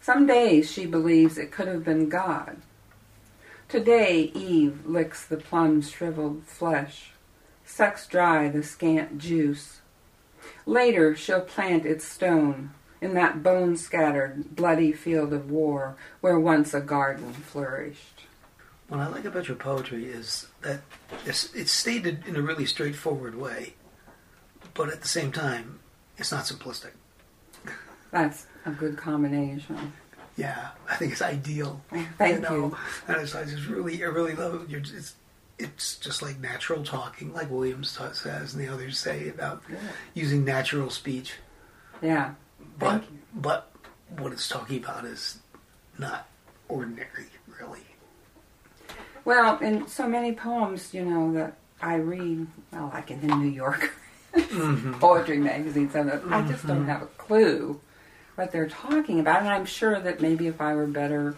Some 0.00 0.28
days 0.28 0.70
she 0.70 0.86
believes 0.86 1.36
it 1.36 1.50
could 1.50 1.66
have 1.66 1.84
been 1.84 2.08
God. 2.08 2.58
Today 3.68 4.30
Eve 4.34 4.86
licks 4.86 5.24
the 5.26 5.36
plum's 5.36 5.90
shriveled 5.90 6.44
flesh, 6.44 7.10
sucks 7.64 8.06
dry 8.06 8.48
the 8.48 8.62
scant 8.62 9.18
juice. 9.18 9.80
Later 10.66 11.16
she'll 11.16 11.40
plant 11.40 11.84
its 11.84 12.04
stone 12.04 12.70
in 13.00 13.14
that 13.14 13.42
bone-scattered, 13.42 14.54
bloody 14.54 14.92
field 14.92 15.32
of 15.32 15.50
war 15.50 15.96
where 16.20 16.38
once 16.38 16.72
a 16.72 16.80
garden 16.80 17.32
flourished. 17.32 18.22
What 18.88 19.00
I 19.00 19.08
like 19.08 19.24
about 19.24 19.48
your 19.48 19.56
poetry 19.56 20.06
is 20.06 20.46
that 20.60 20.80
it's, 21.26 21.52
it's 21.54 21.72
stated 21.72 22.26
in 22.26 22.36
a 22.36 22.42
really 22.42 22.66
straightforward 22.66 23.34
way, 23.34 23.74
but 24.74 24.90
at 24.90 25.00
the 25.00 25.08
same 25.08 25.32
time, 25.32 25.80
it's 26.16 26.30
not 26.30 26.44
simplistic. 26.44 26.92
That's 28.10 28.46
a 28.64 28.70
good 28.70 28.96
combination. 28.96 29.92
Yeah, 30.36 30.68
I 30.88 30.96
think 30.96 31.12
it's 31.12 31.22
ideal. 31.22 31.80
Thank 32.18 32.36
you. 32.36 32.40
Know? 32.40 32.54
you. 32.54 32.76
And 33.06 33.20
it's, 33.22 33.34
I 33.34 33.44
just 33.44 33.66
really, 33.66 34.02
I 34.02 34.06
really 34.06 34.34
love 34.34 34.62
it. 34.62 34.68
You're 34.68 34.80
just, 34.80 34.94
it's, 34.94 35.14
it's 35.58 35.96
just 35.96 36.22
like 36.22 36.40
natural 36.40 36.82
talking, 36.82 37.32
like 37.32 37.50
Williams 37.50 37.94
ta- 37.94 38.12
says 38.12 38.54
and 38.54 38.62
the 38.62 38.72
others 38.72 38.98
say 38.98 39.28
about 39.28 39.62
using 40.14 40.44
natural 40.44 40.90
speech. 40.90 41.34
Yeah. 42.02 42.34
But, 42.78 43.04
but 43.34 43.70
what 44.18 44.32
it's 44.32 44.48
talking 44.48 44.82
about 44.82 45.04
is 45.04 45.38
not 45.98 46.26
ordinary, 46.68 47.26
really. 47.60 47.86
Well, 49.24 49.58
in 49.58 49.86
so 49.86 50.08
many 50.08 50.32
poems, 50.32 50.92
you 50.92 51.04
know, 51.04 51.32
that 51.34 51.56
I 51.80 51.94
read, 51.94 52.46
well, 52.72 52.90
like 52.92 53.10
in 53.12 53.26
the 53.26 53.34
New 53.36 53.50
York 53.50 53.92
Mm-hmm. 54.34 54.94
poetry 54.98 55.38
magazines, 55.38 55.94
and 55.94 56.10
I 56.10 56.46
just 56.48 56.66
don't 56.66 56.86
have 56.86 57.02
a 57.02 57.06
clue 57.06 57.80
what 58.34 58.52
they're 58.52 58.68
talking 58.68 59.20
about. 59.20 59.40
And 59.40 59.48
I'm 59.48 59.66
sure 59.66 59.98
that 60.00 60.20
maybe 60.20 60.46
if 60.46 60.60
I 60.60 60.74
were 60.74 60.86
better 60.86 61.36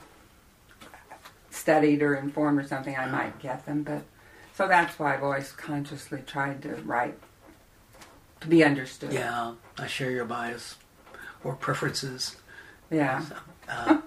studied 1.51 2.03
or 2.03 2.15
informed 2.15 2.61
or 2.61 2.67
something, 2.67 2.97
I 2.97 3.07
might 3.07 3.39
get 3.39 3.67
them. 3.67 3.83
But 3.83 4.03
so 4.55 4.69
that's 4.69 4.99
why 4.99 5.15
I've 5.15 5.23
always 5.23 5.53
consciously 5.53 6.23
tried 6.27 6.63
to 6.63 6.77
write 6.77 7.19
to 8.41 8.49
be 8.49 8.63
understood. 8.65 9.13
Yeah, 9.13 9.55
I 9.79 9.87
share 9.87 10.11
your 10.11 10.25
bias 10.25 10.77
or 11.43 11.55
preferences. 11.55 12.37
Yeah. 12.91 13.21
So, 13.21 13.37
uh, 13.69 13.99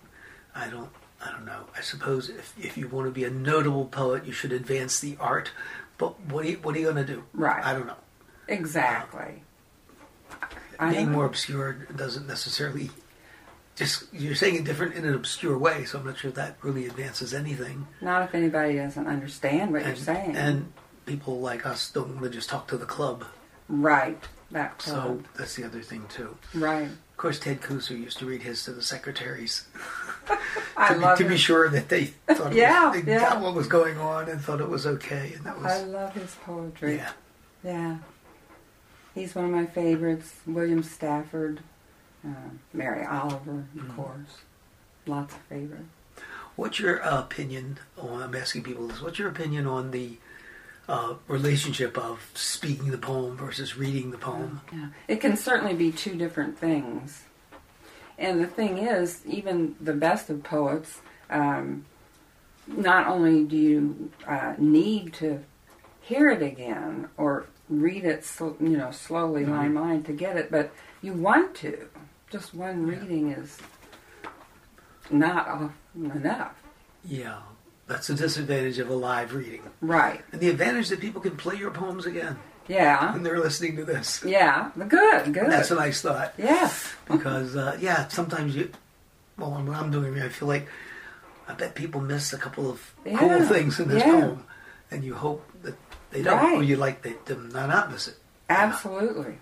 I 0.54 0.68
don't. 0.68 0.90
I 1.24 1.30
don't 1.30 1.46
know. 1.46 1.64
I 1.74 1.80
suppose 1.80 2.28
if, 2.28 2.54
if 2.60 2.76
you 2.76 2.86
want 2.86 3.06
to 3.06 3.10
be 3.10 3.24
a 3.24 3.30
notable 3.30 3.86
poet, 3.86 4.26
you 4.26 4.32
should 4.32 4.52
advance 4.52 5.00
the 5.00 5.16
art. 5.18 5.52
But 5.96 6.20
what 6.20 6.44
are 6.44 6.48
you, 6.48 6.56
what 6.58 6.76
are 6.76 6.78
you 6.78 6.92
going 6.92 7.06
to 7.06 7.12
do? 7.14 7.24
Right. 7.32 7.64
I 7.64 7.72
don't 7.72 7.86
know. 7.86 7.96
Exactly. 8.46 9.42
I 10.78 10.92
Being 10.92 11.12
more 11.12 11.24
obscure 11.26 11.72
doesn't 11.94 12.26
necessarily 12.26 12.90
just 13.76 14.04
you're 14.12 14.34
saying 14.36 14.54
it 14.56 14.64
different 14.64 14.94
in 14.94 15.04
an 15.04 15.14
obscure 15.14 15.58
way, 15.58 15.84
so 15.84 15.98
I'm 15.98 16.06
not 16.06 16.18
sure 16.18 16.30
that 16.32 16.56
really 16.62 16.86
advances 16.86 17.34
anything. 17.34 17.86
Not 18.00 18.22
if 18.22 18.34
anybody 18.34 18.76
doesn't 18.76 19.06
understand 19.06 19.72
what 19.72 19.82
and, 19.82 19.88
you're 19.96 19.96
saying. 20.04 20.36
and 20.36 20.72
people 21.06 21.40
like 21.40 21.66
us 21.66 21.90
don't 21.90 22.10
want 22.14 22.22
to 22.24 22.30
just 22.30 22.48
talk 22.48 22.68
to 22.68 22.76
the 22.76 22.86
club. 22.86 23.24
right. 23.68 24.22
That 24.50 24.80
So 24.82 25.20
that's 25.36 25.56
the 25.56 25.64
other 25.64 25.80
thing 25.82 26.04
too. 26.08 26.36
right. 26.54 26.84
Of 26.86 27.16
course, 27.16 27.40
Ted 27.40 27.60
Kooser 27.60 27.98
used 27.98 28.18
to 28.18 28.26
read 28.26 28.42
his 28.42 28.62
to 28.64 28.72
the 28.72 28.82
secretaries 28.82 29.66
I 30.76 30.88
to, 30.88 30.94
be, 30.94 31.00
love 31.00 31.18
to 31.18 31.24
be 31.24 31.36
sure 31.36 31.68
that 31.70 31.88
they 31.88 32.06
thought 32.28 32.52
it 32.52 32.58
Yeah, 32.58 32.90
was, 32.90 33.02
they 33.02 33.10
yeah. 33.12 33.20
got 33.20 33.40
what 33.40 33.54
was 33.54 33.66
going 33.66 33.98
on 33.98 34.28
and 34.28 34.40
thought 34.40 34.60
it 34.60 34.68
was 34.68 34.86
okay, 34.86 35.32
and 35.36 35.44
that 35.46 35.60
was. 35.60 35.72
I 35.72 35.82
love 35.84 36.12
his 36.14 36.36
poetry. 36.44 36.96
yeah. 36.96 37.10
Yeah. 37.64 37.96
He's 39.14 39.34
one 39.34 39.44
of 39.46 39.50
my 39.50 39.66
favorites. 39.66 40.34
William 40.46 40.82
Stafford, 40.82 41.60
uh, 42.26 42.30
Mary 42.72 43.04
Oliver, 43.04 43.64
of 43.76 43.82
Mhm. 43.82 43.96
course. 43.96 44.40
Lots 45.06 45.34
of 45.34 45.40
favorites. 45.42 45.84
What's 46.56 46.78
your 46.78 46.96
opinion 46.96 47.78
on? 47.98 48.22
I'm 48.22 48.34
asking 48.34 48.62
people 48.62 48.86
this. 48.88 49.00
What's 49.02 49.18
your 49.18 49.28
opinion 49.28 49.66
on 49.66 49.90
the 49.90 50.18
uh, 50.86 51.14
relationship 51.28 51.96
of 51.96 52.30
speaking 52.34 52.90
the 52.90 52.98
poem 52.98 53.36
versus 53.38 53.74
reading 53.76 54.10
the 54.10 54.18
poem? 54.18 54.60
Yeah. 54.70 54.88
It 55.08 55.16
can 55.20 55.34
certainly 55.36 55.74
be 55.74 55.90
two 55.90 56.14
different 56.14 56.58
things. 56.58 57.22
And 58.18 58.38
the 58.38 58.46
thing 58.46 58.76
is, 58.78 59.24
even 59.26 59.76
the 59.80 59.94
best 59.94 60.28
of 60.28 60.42
poets, 60.42 61.00
um, 61.30 61.86
not 62.66 63.06
only 63.06 63.44
do 63.44 63.56
you 63.56 64.10
uh, 64.26 64.54
need 64.58 65.14
to 65.14 65.42
hear 66.02 66.28
it 66.28 66.42
again 66.42 67.08
or 67.16 67.46
read 67.68 68.04
it, 68.04 68.24
sl- 68.24 68.52
you 68.60 68.76
know, 68.76 68.90
slowly, 68.90 69.44
Mhm. 69.44 69.48
line 69.50 69.74
by 69.74 69.80
line 69.80 70.02
to 70.04 70.12
get 70.12 70.36
it, 70.36 70.50
but 70.50 70.72
you 71.02 71.12
want 71.12 71.54
to. 71.56 71.88
Just 72.30 72.54
one 72.54 72.86
Yeah. 72.86 72.98
reading 72.98 73.30
is 73.30 73.58
not 75.10 75.70
enough. 75.94 76.52
Yeah, 77.04 77.38
that's 77.86 78.06
the 78.08 78.14
disadvantage 78.14 78.78
of 78.78 78.88
a 78.88 78.94
live 78.94 79.34
reading, 79.34 79.62
Right. 79.80 80.22
and 80.32 80.40
the 80.40 80.48
advantage 80.48 80.88
that 80.88 81.00
people 81.00 81.20
can 81.20 81.36
play 81.36 81.56
your 81.56 81.70
poems 81.70 82.06
again 82.06 82.38
Yeah. 82.66 83.12
when 83.12 83.22
they're 83.22 83.38
listening 83.40 83.76
to 83.76 83.84
this. 83.84 84.22
Yeah. 84.24 84.70
Good. 84.88 85.34
Good. 85.34 85.50
That's 85.50 85.70
a 85.70 85.74
nice 85.74 86.00
thought 86.00 86.32
yes. 86.38 86.92
because 87.06 87.56
uh, 87.56 87.76
yeah, 87.80 88.08
sometimes 88.08 88.56
you. 88.56 88.70
Well, 89.36 89.50
when 89.50 89.68
I'm 89.74 89.90
doing 89.90 90.16
it, 90.16 90.22
I 90.24 90.28
feel 90.28 90.48
like 90.48 90.66
I 91.48 91.54
bet 91.54 91.74
people 91.74 92.00
miss 92.00 92.32
a 92.32 92.38
couple 92.38 92.70
of 92.70 92.94
cool 93.16 93.42
things 93.46 93.78
in 93.80 93.88
this 93.88 94.02
yeah. 94.04 94.12
poem, 94.12 94.44
and 94.90 95.04
you 95.04 95.14
hope 95.14 95.44
that 95.62 95.74
they 96.14 96.22
don't, 96.22 96.38
or 96.38 96.58
Right. 96.60 96.66
you 96.68 96.76
like 96.76 97.02
the, 97.02 97.14
them 97.26 97.50
not 97.50 97.68
not 97.68 97.90
miss 97.90 98.08
it. 98.08 98.16
Absolutely. 98.48 99.36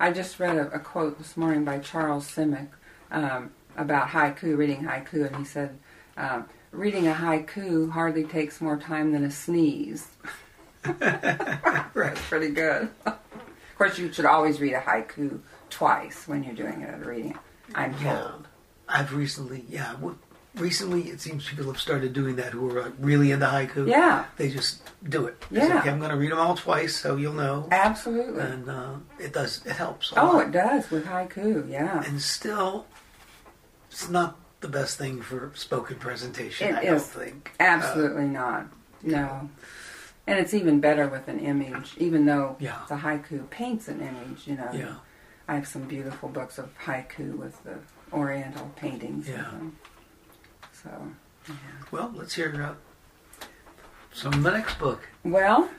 I 0.00 0.10
just 0.10 0.40
read 0.40 0.56
a, 0.56 0.70
a 0.72 0.78
quote 0.80 1.18
this 1.18 1.36
morning 1.36 1.64
by 1.64 1.78
Charles 1.78 2.28
Simic 2.28 2.68
um, 3.12 3.50
about 3.76 4.08
haiku, 4.08 4.56
reading 4.56 4.82
haiku, 4.84 5.26
and 5.26 5.36
he 5.36 5.44
said, 5.44 5.78
um, 6.16 6.46
reading 6.72 7.06
a 7.06 7.12
haiku 7.14 7.90
hardly 7.90 8.24
takes 8.24 8.60
more 8.60 8.76
time 8.78 9.12
than 9.12 9.22
a 9.24 9.30
sneeze. 9.30 10.08
right. 10.84 10.98
That's 11.94 12.20
pretty 12.28 12.48
good. 12.48 12.88
of 13.06 13.18
course, 13.78 13.98
you 13.98 14.12
should 14.12 14.24
always 14.24 14.60
read 14.60 14.72
a 14.74 14.80
haiku 14.80 15.38
twice 15.70 16.26
when 16.26 16.42
you're 16.42 16.54
doing 16.54 16.80
it 16.82 16.88
at 16.88 17.02
a 17.02 17.08
reading, 17.08 17.38
I'm 17.74 17.94
Yeah. 18.02 18.18
told. 18.20 18.48
I've 18.88 19.14
recently, 19.14 19.64
yeah, 19.68 19.94
recently 20.56 21.02
it 21.08 21.20
seems 21.20 21.48
people 21.48 21.66
have 21.66 21.80
started 21.80 22.12
doing 22.12 22.36
that 22.36 22.52
who 22.52 22.70
are 22.70 22.82
uh, 22.82 22.90
really 22.98 23.30
into 23.32 23.46
haiku. 23.46 23.86
Yeah, 23.88 24.24
They 24.36 24.50
just 24.50 24.82
do 25.08 25.26
it. 25.26 25.40
They 25.50 25.60
say, 25.60 25.68
Yeah. 25.68 25.78
okay, 25.80 25.90
I'm 25.90 25.98
going 25.98 26.10
to 26.10 26.16
read 26.16 26.30
them 26.32 26.38
all 26.38 26.54
twice 26.56 26.94
so 26.96 27.16
you'll 27.16 27.32
know. 27.32 27.68
absolutely. 27.70 28.42
And 28.42 28.68
uh, 28.68 28.94
it 29.18 29.32
does, 29.32 29.64
it 29.64 29.72
helps. 29.72 30.12
A 30.12 30.20
Oh, 30.20 30.26
lot. 30.34 30.46
it 30.48 30.52
does 30.52 30.90
with 30.90 31.06
haiku, 31.06 31.68
yeah. 31.70 32.02
And 32.04 32.20
still, 32.20 32.86
it's 33.90 34.08
not 34.08 34.38
the 34.60 34.68
best 34.68 34.98
thing 34.98 35.22
for 35.22 35.50
spoken 35.54 35.96
presentation, 35.96 36.68
It 36.68 36.74
I 36.76 36.84
don't 36.84 37.00
think. 37.00 37.52
Absolutely 37.58 38.26
not. 38.26 38.66
No. 39.02 39.48
And 40.26 40.38
it's 40.38 40.54
even 40.54 40.78
better 40.80 41.08
with 41.08 41.26
an 41.28 41.40
image, 41.40 41.94
even 41.98 42.26
though 42.26 42.56
Yeah. 42.60 42.78
the 42.88 42.94
haiku 42.96 43.48
paints 43.50 43.88
an 43.88 44.00
image, 44.00 44.46
you 44.46 44.54
know. 44.56 44.68
Uh, 44.68 44.76
yeah. 44.76 44.94
I 45.48 45.56
have 45.56 45.66
some 45.66 45.82
beautiful 45.88 46.28
books 46.28 46.58
of 46.58 46.68
haiku 46.78 47.36
with 47.36 47.60
the 47.64 47.74
oriental 48.12 48.70
paintings. 48.76 49.26
in 49.28 49.34
Yeah. 49.34 49.50
So, 50.82 50.90
yeah. 51.48 51.54
Well, 51.90 52.12
let's 52.14 52.34
hear 52.34 52.76
uh, 53.40 53.46
some 54.12 54.34
of 54.34 54.42
the 54.42 54.50
next 54.50 54.78
book. 54.78 55.08
Well, 55.24 55.70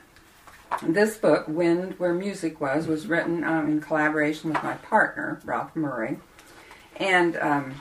this 0.82 1.16
book, 1.16 1.46
Wind 1.48 1.98
Where 1.98 2.14
Music 2.14 2.60
Was, 2.60 2.86
was 2.86 3.06
written 3.06 3.44
um, 3.44 3.68
in 3.68 3.80
collaboration 3.80 4.52
with 4.52 4.62
my 4.62 4.74
partner, 4.74 5.40
Ralph 5.44 5.74
Murre. 5.74 6.18
And 6.96 7.36
um, 7.36 7.74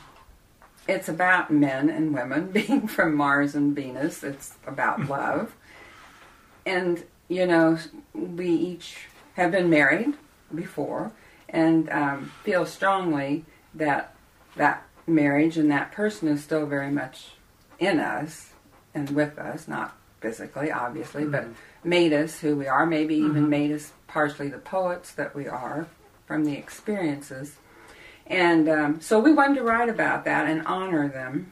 it's 0.88 1.10
about 1.10 1.52
men 1.52 1.90
and 1.90 2.14
women 2.14 2.48
being 2.52 2.88
from 2.88 3.16
Mars 3.16 3.56
and 3.56 3.76
Venus. 3.76 4.24
It's 4.24 4.56
about 4.68 5.08
love. 5.10 5.56
And, 6.66 7.04
you 7.28 7.46
know, 7.46 7.78
we 8.14 8.48
each 8.48 9.08
have 9.36 9.52
been 9.52 9.70
married 9.70 10.14
before 10.54 11.12
and 11.50 11.90
um, 11.90 12.32
feel 12.44 12.66
strongly 12.66 13.46
that 13.74 14.16
that 14.56 14.86
marriage 15.08 15.58
and 15.58 15.70
that 15.72 15.92
person 15.92 16.28
is 16.28 16.44
still 16.44 16.66
very 16.66 16.92
much 16.92 17.32
in 17.80 18.00
us 18.00 18.52
and 18.94 19.10
with 19.12 19.38
us, 19.38 19.68
not 19.68 19.96
physically, 20.22 20.72
obviously, 20.72 21.26
but 21.26 21.46
made 21.84 22.13
us 22.13 22.39
who 22.39 22.56
we 22.56 22.68
are, 22.68 22.86
maybe 22.86 23.16
even 23.16 23.46
Mhm. 23.46 23.50
made 23.50 23.72
us 23.72 23.92
partially 24.08 24.48
the 24.48 24.58
poets 24.60 25.12
that 25.13 25.36
we 25.36 25.48
are 25.48 25.88
from 26.28 26.46
the 26.46 26.56
experiences. 26.56 27.56
And 28.28 28.70
um, 28.70 29.02
so 29.02 29.20
we 29.20 29.34
wanted 29.34 29.56
to 29.56 29.63
write 29.63 29.89
about 29.89 30.24
that 30.26 30.48
and 30.48 30.66
honor 30.66 31.10
them. 31.10 31.52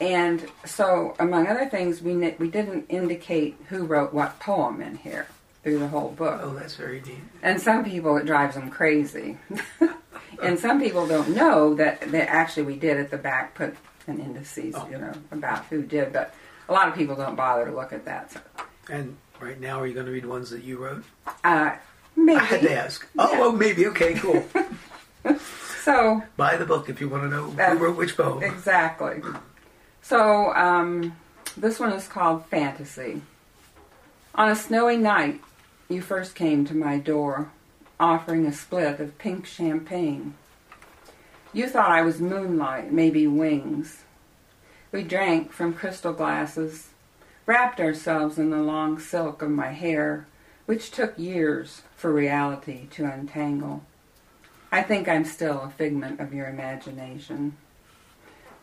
And 0.00 0.48
so, 0.64 1.14
among 1.20 1.46
other 1.46 1.66
things, 1.66 2.00
we 2.02 2.14
we 2.38 2.48
didn't 2.48 2.86
indicate 2.88 3.56
who 3.68 3.84
wrote 3.84 4.14
what 4.14 4.40
poem 4.40 4.80
in 4.80 4.96
here 4.96 5.26
through 5.62 5.78
the 5.78 5.88
whole 5.88 6.08
book. 6.08 6.40
Oh, 6.42 6.54
that's 6.54 6.74
very 6.74 7.02
neat. 7.02 7.18
And 7.42 7.60
some 7.60 7.84
people, 7.84 8.16
it 8.16 8.24
drives 8.24 8.54
them 8.56 8.70
crazy. 8.70 9.36
and 10.42 10.58
some 10.58 10.80
people 10.80 11.06
don't 11.06 11.34
know 11.34 11.74
that, 11.74 12.00
that 12.12 12.28
actually 12.28 12.64
we 12.64 12.76
did 12.76 12.96
at 12.98 13.10
the 13.10 13.18
back 13.18 13.54
put 13.54 13.74
an 14.06 14.18
indices, 14.20 14.74
Oh. 14.76 14.88
you 14.90 14.98
know, 14.98 15.12
about 15.30 15.64
who 15.66 15.82
did. 15.82 16.12
But 16.12 16.34
a 16.68 16.72
lot 16.72 16.88
of 16.88 16.94
people 16.94 17.16
don't 17.16 17.36
bother 17.36 17.66
to 17.66 17.72
look 17.74 17.92
at 17.92 18.04
that. 18.06 18.32
So, 18.32 18.40
And 18.90 19.16
right 19.40 19.60
now, 19.60 19.80
are 19.80 19.86
you 19.86 19.94
going 19.94 20.06
to 20.06 20.12
read 20.12 20.26
ones 20.26 20.50
that 20.50 20.64
you 20.64 20.78
wrote? 20.78 21.04
uh, 21.44 21.76
maybe. 22.16 22.40
I 22.40 22.44
had 22.44 22.60
to 22.62 22.72
ask. 22.74 23.06
Oh, 23.18 23.32
Yeah. 23.32 23.38
oh, 23.42 23.52
maybe. 23.52 23.86
Okay, 23.88 24.14
cool. 24.14 24.44
So, 25.82 26.22
Buy 26.36 26.56
the 26.56 26.66
book 26.66 26.88
if 26.90 27.00
you 27.00 27.08
want 27.08 27.22
to 27.24 27.28
know 27.30 27.50
who 27.50 27.78
wrote 27.78 27.96
which 27.96 28.14
poem. 28.16 28.42
exactly. 28.42 29.22
So, 30.02 30.52
um, 30.54 31.16
this 31.56 31.80
one 31.80 31.92
is 31.92 32.06
called 32.06 32.44
Fantasy. 32.46 33.22
On 34.34 34.50
a 34.50 34.54
snowy 34.56 34.98
night, 34.98 35.40
you 35.88 36.02
first 36.02 36.34
came 36.34 36.66
to 36.66 36.74
my 36.76 36.98
door, 36.98 37.50
offering 38.00 38.46
a 38.46 38.52
split 38.52 38.98
of 38.98 39.18
pink 39.18 39.46
champagne. 39.46 40.34
You 41.52 41.68
thought 41.68 41.90
I 41.90 42.02
was 42.02 42.20
moonlight, 42.20 42.92
maybe 42.92 43.26
wings. 43.26 44.04
We 44.90 45.02
drank 45.02 45.52
from 45.52 45.74
crystal 45.74 46.12
glasses, 46.12 46.88
wrapped 47.44 47.78
ourselves 47.78 48.38
in 48.38 48.50
the 48.50 48.62
long 48.62 48.98
silk 48.98 49.42
of 49.42 49.50
my 49.50 49.72
hair, 49.72 50.26
which 50.66 50.90
took 50.90 51.18
years 51.18 51.82
for 51.94 52.12
reality 52.12 52.86
to 52.92 53.04
untangle. 53.04 53.82
I 54.72 54.82
think 54.82 55.08
I'm 55.08 55.24
still 55.24 55.62
a 55.62 55.70
figment 55.70 56.20
of 56.20 56.32
your 56.32 56.48
imagination. 56.48 57.56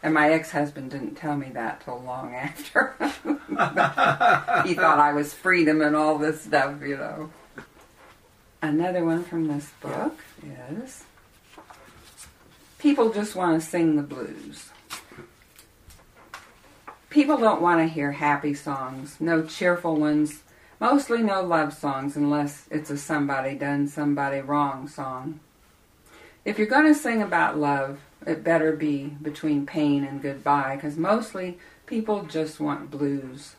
And 0.01 0.13
my 0.13 0.31
ex-husband 0.31 0.91
didn't 0.91 1.15
tell 1.15 1.35
me 1.35 1.49
that 1.51 1.81
till 1.81 1.99
long 2.01 2.33
after. 2.35 2.95
he 4.67 4.73
thought 4.73 4.99
I 4.99 5.13
was 5.13 5.33
freedom 5.33 5.81
and 5.81 5.95
all 5.95 6.17
this 6.17 6.41
stuff, 6.41 6.81
you 6.81 6.97
know. 6.97 7.29
Another 8.61 9.05
one 9.05 9.23
from 9.23 9.47
this 9.47 9.71
book 9.81 10.17
is 10.43 11.03
People 12.79 13.11
just 13.11 13.35
want 13.35 13.61
to 13.61 13.67
sing 13.67 13.95
the 13.95 14.01
blues. 14.01 14.69
People 17.09 17.37
don't 17.37 17.61
want 17.61 17.79
to 17.79 17.93
hear 17.93 18.11
happy 18.13 18.53
songs, 18.53 19.17
no 19.19 19.43
cheerful 19.43 19.95
ones, 19.95 20.43
mostly 20.79 21.21
no 21.21 21.41
love 21.41 21.73
songs 21.73 22.15
unless 22.15 22.67
it's 22.71 22.89
a 22.89 22.97
somebody 22.97 23.55
done 23.55 23.87
somebody 23.87 24.41
wrong 24.41 24.87
song. 24.87 25.39
If 26.43 26.57
you're 26.57 26.67
going 26.67 26.85
to 26.85 26.95
sing 26.95 27.21
about 27.21 27.57
love, 27.57 27.99
it 28.25 28.43
better 28.43 28.75
be 28.75 29.05
between 29.21 29.65
pain 29.67 30.03
and 30.03 30.21
goodbye, 30.21 30.75
because 30.75 30.97
mostly 30.97 31.59
people 31.85 32.23
just 32.23 32.59
want 32.59 32.89
blues. 32.89 33.55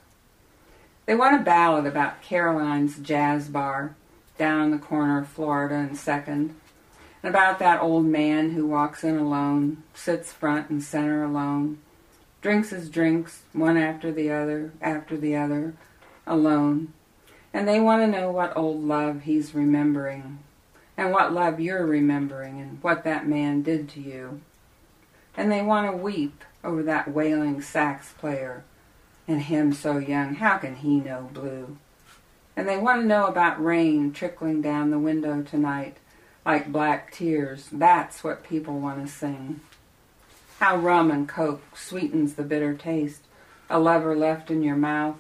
They 1.07 1.15
want 1.15 1.41
a 1.41 1.45
ballad 1.45 1.87
about 1.87 2.23
Caroline's 2.23 2.99
jazz 2.99 3.49
bar 3.49 3.95
down 4.39 4.71
the 4.71 4.79
corner 4.79 5.19
of 5.19 5.29
Florida 5.29 5.75
and 5.75 5.97
Second, 5.97 6.55
and 7.23 7.31
about 7.31 7.59
that 7.59 7.83
old 7.83 8.07
man 8.07 8.53
who 8.53 8.67
walks 8.67 9.03
in 9.03 9.19
alone, 9.19 9.83
sits 9.93 10.33
front 10.33 10.71
and 10.71 10.83
center 10.83 11.25
alone, 11.25 11.79
drinks 12.41 12.71
his 12.71 12.89
drinks 12.89 13.43
one 13.53 13.77
after 13.77 14.13
the 14.13 14.31
other, 14.31 14.73
after 14.81 15.17
the 15.17 15.35
other, 15.35 15.75
alone, 16.27 16.93
And 17.53 17.67
they 17.67 17.81
want 17.81 18.03
to 18.03 18.07
know 18.21 18.31
what 18.31 18.57
old 18.57 18.85
love 18.85 19.23
he's 19.23 19.55
remembering, 19.55 20.39
and 20.97 21.11
what 21.11 21.33
love 21.33 21.59
you're 21.59 21.87
remembering, 21.87 22.61
and 22.61 22.83
what 22.83 23.05
that 23.05 23.27
man 23.27 23.63
did 23.63 23.89
to 23.91 24.01
you. 24.01 24.41
And 25.37 25.51
they 25.51 25.63
want 25.63 25.91
to 25.91 25.97
weep 25.97 26.45
over 26.63 26.83
that 26.85 27.11
wailing 27.11 27.61
sax 27.63 28.13
player, 28.13 28.65
and 29.27 29.43
him 29.43 29.73
so 29.73 29.99
young, 29.99 30.37
how 30.37 30.59
can 30.59 30.77
he 30.77 31.01
know 31.01 31.31
blue? 31.33 31.79
And 32.59 32.69
they 32.69 32.77
want 32.77 33.03
to 33.03 33.07
know 33.07 33.27
about 33.27 33.65
rain 33.65 34.11
trickling 34.11 34.63
down 34.63 34.91
the 34.91 34.99
window 34.99 35.43
tonight, 35.43 35.99
like 36.45 36.73
black 36.73 37.13
tears. 37.13 37.69
That's 37.71 38.25
what 38.25 38.43
people 38.43 38.81
want 38.81 39.07
to 39.07 39.13
sing. 39.13 39.61
How 40.59 40.77
rum 40.77 41.13
and 41.13 41.29
coke 41.29 41.63
sweetens 41.77 42.35
the 42.35 42.43
bitter 42.43 42.75
taste, 42.75 43.23
a 43.71 43.79
lover 43.79 44.17
left 44.17 44.51
in 44.51 44.65
your 44.65 44.75
mouth, 44.75 45.19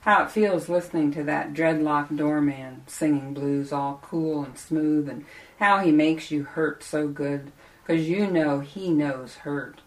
how 0.00 0.24
it 0.24 0.32
feels 0.32 0.68
listening 0.68 1.12
to 1.12 1.22
that 1.22 1.54
dreadlock 1.54 2.16
doorman 2.16 2.82
singing 2.88 3.32
blues 3.32 3.72
all 3.72 4.00
cool 4.02 4.42
and 4.42 4.58
smooth, 4.58 5.08
and 5.08 5.24
how 5.60 5.78
he 5.78 5.92
makes 5.92 6.32
you 6.32 6.42
hurt 6.42 6.82
so 6.82 7.06
good, 7.06 7.52
'cause 7.86 8.00
you 8.00 8.26
know 8.26 8.58
he 8.58 8.90
knows 8.90 9.36
hurt. 9.36 9.82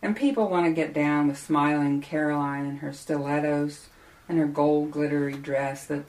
And 0.00 0.14
people 0.14 0.48
want 0.48 0.66
to 0.66 0.72
get 0.72 0.94
down 0.94 1.26
with 1.26 1.38
smiling 1.38 2.00
Caroline 2.00 2.64
in 2.64 2.76
her 2.76 2.92
stilettos 2.92 3.88
and 4.28 4.38
her 4.38 4.46
gold 4.46 4.90
glittery 4.92 5.34
dress 5.34 5.86
that 5.86 6.04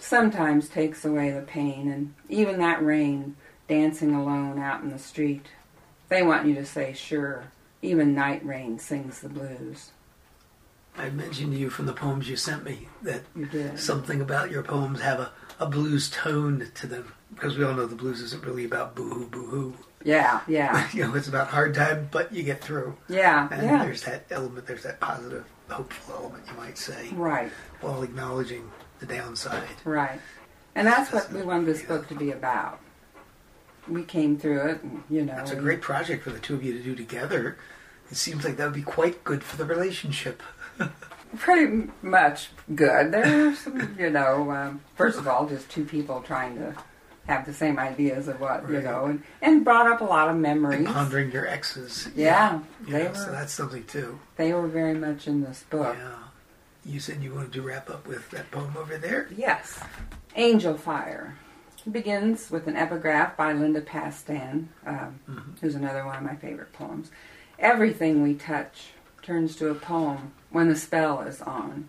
sometimes 0.00 0.68
takes 0.68 1.04
away 1.04 1.30
the 1.30 1.42
pain, 1.42 1.90
and 1.90 2.14
even 2.28 2.58
that 2.58 2.84
rain 2.84 3.36
dancing 3.68 4.14
alone 4.14 4.58
out 4.58 4.82
in 4.82 4.90
the 4.90 4.98
street. 4.98 5.46
They 6.08 6.22
want 6.22 6.46
you 6.46 6.54
to 6.56 6.66
say, 6.66 6.92
sure, 6.92 7.44
even 7.80 8.14
night 8.14 8.44
rain 8.44 8.78
sings 8.78 9.20
the 9.20 9.28
blues. 9.28 9.90
I 10.96 11.08
mentioned 11.08 11.52
to 11.54 11.58
you 11.58 11.70
from 11.70 11.86
the 11.86 11.94
poems 11.94 12.28
you 12.28 12.36
sent 12.36 12.64
me 12.64 12.88
that 13.02 13.22
something 13.76 14.20
about 14.20 14.50
your 14.50 14.62
poems 14.62 15.00
have 15.00 15.20
a, 15.20 15.30
a 15.58 15.66
blues 15.66 16.10
tone 16.10 16.68
to 16.74 16.86
them 16.86 17.14
because 17.34 17.56
we 17.56 17.64
all 17.64 17.72
know 17.72 17.86
the 17.86 17.94
blues 17.96 18.20
isn't 18.20 18.44
really 18.44 18.66
about 18.66 18.94
boo 18.94 19.08
hoo 19.08 19.26
boo 19.26 19.46
hoo. 19.46 19.74
Yeah, 20.04 20.40
yeah, 20.48 20.86
You 20.92 21.04
know, 21.04 21.14
it's 21.14 21.28
about 21.28 21.48
hard 21.48 21.74
time, 21.74 22.08
but 22.10 22.30
you 22.32 22.42
get 22.42 22.60
through. 22.60 22.96
yeah, 23.08 23.48
And 23.50 23.62
yeah. 23.62 23.84
there's 23.84 24.02
that 24.02 24.26
element, 24.30 24.66
there's 24.66 24.82
that 24.82 25.00
positive, 25.00 25.46
hopeful 25.72 26.14
element, 26.14 26.44
you 26.48 26.56
might 26.56 26.78
say, 26.78 27.08
Right, 27.12 27.50
while 27.80 28.02
acknowledging 28.02 28.70
the 29.00 29.06
downside. 29.06 29.68
right. 29.84 30.20
And 30.74 30.86
that's 30.86 31.12
what 31.12 31.30
we 31.32 31.42
wanted 31.42 31.66
this 31.66 31.82
book 31.82 32.08
to 32.08 32.14
be 32.14 32.30
about. 32.30 32.80
We 33.88 34.04
came 34.04 34.38
through 34.38 34.70
it, 34.70 34.82
and, 34.82 35.02
you 35.10 35.22
know. 35.24 35.34
That's 35.34 35.50
a 35.50 35.56
great 35.56 35.82
project 35.82 36.24
for 36.24 36.30
the 36.30 36.38
two 36.38 36.54
of 36.54 36.62
you 36.62 36.72
to 36.72 36.82
do 36.82 36.94
together. 36.94 37.58
It 38.10 38.16
seems 38.16 38.44
like 38.44 38.56
that 38.56 38.64
would 38.64 38.74
be 38.74 38.82
quite 38.82 39.22
good 39.24 39.42
for 39.42 39.56
the 39.56 39.64
relationship. 39.64 40.42
pretty 41.36 41.88
much 42.02 42.50
good. 42.74 43.12
There 43.12 43.48
are 43.48 43.54
some, 43.54 43.96
you 43.98 44.10
know, 44.10 44.50
um, 44.50 44.80
first 44.96 45.18
of 45.18 45.26
all, 45.26 45.46
just 45.46 45.68
two 45.68 45.84
people 45.84 46.20
trying 46.22 46.56
to 46.56 46.74
have 47.26 47.46
the 47.46 47.52
same 47.52 47.78
ideas 47.78 48.26
of 48.28 48.40
what, 48.40 48.68
you 48.68 48.80
know, 48.82 49.06
and, 49.06 49.22
and 49.40 49.64
brought 49.64 49.86
up 49.90 50.00
a 50.00 50.04
lot 50.04 50.28
of 50.28 50.36
memories. 50.36 50.78
And 50.78 50.88
pondering 50.88 51.30
your 51.30 51.46
exes. 51.46 52.08
Yeah, 52.16 52.60
You 52.86 52.92
they 52.92 53.04
know, 53.04 53.12
so 53.14 53.30
that's 53.30 53.52
something 53.52 53.84
too. 53.84 54.18
they 54.36 54.52
were 54.52 54.66
very 54.66 54.94
much 54.94 55.26
in 55.28 55.40
this 55.42 55.64
book. 55.70 55.96
Yeah. 55.98 56.14
You 56.84 56.98
said 56.98 57.22
you 57.22 57.32
wanted 57.32 57.52
to 57.52 57.62
wrap 57.62 57.88
up 57.88 58.08
with 58.08 58.28
that 58.30 58.50
poem 58.50 58.74
over 58.76 58.98
there. 58.98 59.28
Yes, 59.36 59.78
Angel 60.34 60.76
Fire 60.76 61.36
begins 61.90 62.50
with 62.50 62.66
an 62.66 62.76
epigraph 62.76 63.36
by 63.36 63.52
Linda 63.52 63.80
Pastan, 63.80 64.66
um, 64.86 65.20
Mhm. 65.28 65.60
who's 65.60 65.74
another 65.76 66.04
one 66.04 66.16
of 66.16 66.22
my 66.24 66.34
favorite 66.34 66.72
poems. 66.72 67.10
Everything 67.58 68.22
we 68.22 68.34
touch 68.34 68.90
turns 69.22 69.54
to 69.56 69.68
a 69.68 69.74
poem 69.74 70.32
when 70.50 70.68
the 70.68 70.74
spell 70.76 71.20
is 71.22 71.40
on. 71.40 71.88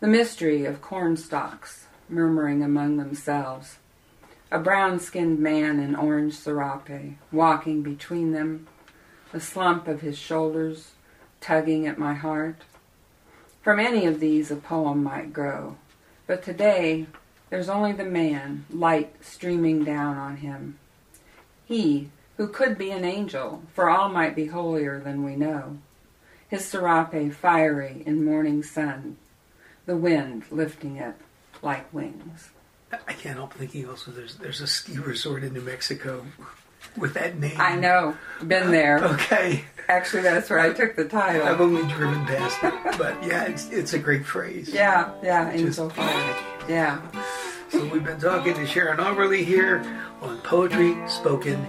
The 0.00 0.08
mystery 0.08 0.64
of 0.64 0.80
corn 0.82 1.16
stalks 1.16 1.86
murmuring 2.08 2.62
among 2.64 2.96
themselves. 2.96 3.78
A 4.52 4.58
brown 4.58 5.00
skinned 5.00 5.38
man 5.38 5.80
in 5.80 5.96
orange 5.96 6.34
serape 6.34 7.16
walking 7.32 7.80
between 7.80 8.32
them, 8.32 8.66
the 9.32 9.40
slump 9.40 9.88
of 9.88 10.02
his 10.02 10.18
shoulders 10.18 10.90
tugging 11.40 11.86
at 11.86 11.96
my 11.96 12.12
heart. 12.12 12.56
From 13.62 13.80
any 13.80 14.04
of 14.04 14.20
these 14.20 14.50
a 14.50 14.56
poem 14.56 15.02
might 15.02 15.32
grow, 15.32 15.78
but 16.26 16.42
today 16.42 17.06
there's 17.48 17.70
only 17.70 17.92
the 17.92 18.04
man, 18.04 18.66
light 18.70 19.14
streaming 19.24 19.84
down 19.84 20.18
on 20.18 20.36
him. 20.36 20.78
He, 21.64 22.10
who 22.36 22.46
could 22.46 22.76
be 22.76 22.90
an 22.90 23.06
angel, 23.06 23.62
for 23.72 23.88
all 23.88 24.10
might 24.10 24.36
be 24.36 24.48
holier 24.48 25.00
than 25.00 25.24
we 25.24 25.34
know. 25.34 25.78
His 26.46 26.66
serape 26.66 27.32
fiery 27.32 28.02
in 28.04 28.22
morning 28.22 28.62
sun, 28.62 29.16
the 29.86 29.96
wind 29.96 30.44
lifting 30.50 30.98
it 30.98 31.14
like 31.62 31.90
wings. 31.90 32.50
I 33.08 33.12
can't 33.12 33.36
help 33.36 33.54
thinking 33.54 33.88
also 33.88 34.10
there's 34.10 34.36
there's 34.36 34.60
a 34.60 34.66
ski 34.66 34.98
resort 34.98 35.44
in 35.44 35.52
New 35.54 35.60
Mexico 35.62 36.24
with 36.96 37.14
that 37.14 37.38
name. 37.38 37.56
I 37.58 37.76
know, 37.76 38.16
been 38.46 38.70
there. 38.70 39.02
Okay. 39.14 39.64
Actually, 39.88 40.22
that's 40.22 40.48
where 40.48 40.60
I 40.60 40.72
took 40.72 40.94
the 40.96 41.06
title. 41.06 41.42
I've 41.46 41.60
only 41.60 41.82
driven 41.92 42.24
past 42.24 42.56
it, 42.62 42.98
but 42.98 43.22
yeah, 43.26 43.44
it's 43.44 43.68
it's 43.70 43.92
a 43.94 43.98
great 43.98 44.24
phrase. 44.24 44.68
Yeah, 44.72 45.10
yeah, 45.22 45.50
Just- 45.52 45.80
Angel 45.80 45.90
Fire. 45.90 46.36
Yeah. 46.68 47.00
So 47.70 47.84
we've 47.86 48.04
been 48.04 48.20
talking 48.20 48.54
to 48.54 48.66
Sharon 48.66 48.98
Auberle 48.98 49.42
here 49.44 49.82
on 50.20 50.38
Poetry 50.42 50.96
Spoken 51.08 51.66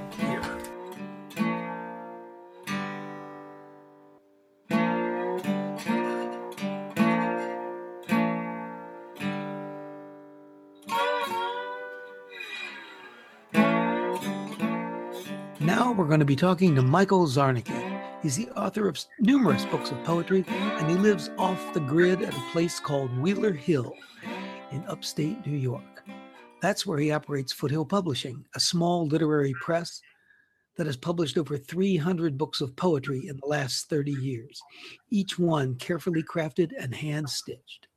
Now 15.64 15.94
we're 15.94 16.08
going 16.08 16.20
to 16.20 16.26
be 16.26 16.36
talking 16.36 16.76
to 16.76 16.82
Michael 16.82 17.26
Czarnecki. 17.26 18.22
He's 18.22 18.36
the 18.36 18.50
author 18.50 18.90
of 18.90 19.00
numerous 19.20 19.64
books 19.64 19.92
of 19.92 20.04
poetry, 20.04 20.44
and 20.46 20.92
he 20.92 20.98
lives 20.98 21.30
off 21.38 21.74
the 21.74 21.80
grid 21.80 22.22
at 22.22 22.36
a 22.36 22.52
place 22.52 22.82
called 22.82 23.18
Wheeler 23.18 23.54
Hill 23.54 23.96
in 24.72 24.84
upstate 24.90 25.48
New 25.48 25.56
York. 25.56 26.04
That's 26.62 26.86
where 26.86 27.00
he 27.00 27.12
operates 27.12 27.54
Foothill 27.54 27.86
Publishing, 27.86 28.44
a 28.56 28.60
small 28.60 29.08
literary 29.08 29.54
press 29.62 30.02
that 30.76 30.86
has 30.86 30.98
published 30.98 31.38
over 31.38 31.58
300 31.58 32.38
books 32.38 32.60
of 32.60 32.76
poetry 32.76 33.30
in 33.30 33.38
the 33.38 33.48
last 33.48 33.90
30 33.90 34.12
years, 34.12 34.62
each 35.12 35.40
one 35.40 35.76
carefully 35.76 36.24
crafted 36.24 36.72
and 36.78 36.94
hand 36.94 37.30
stitched. 37.30 37.88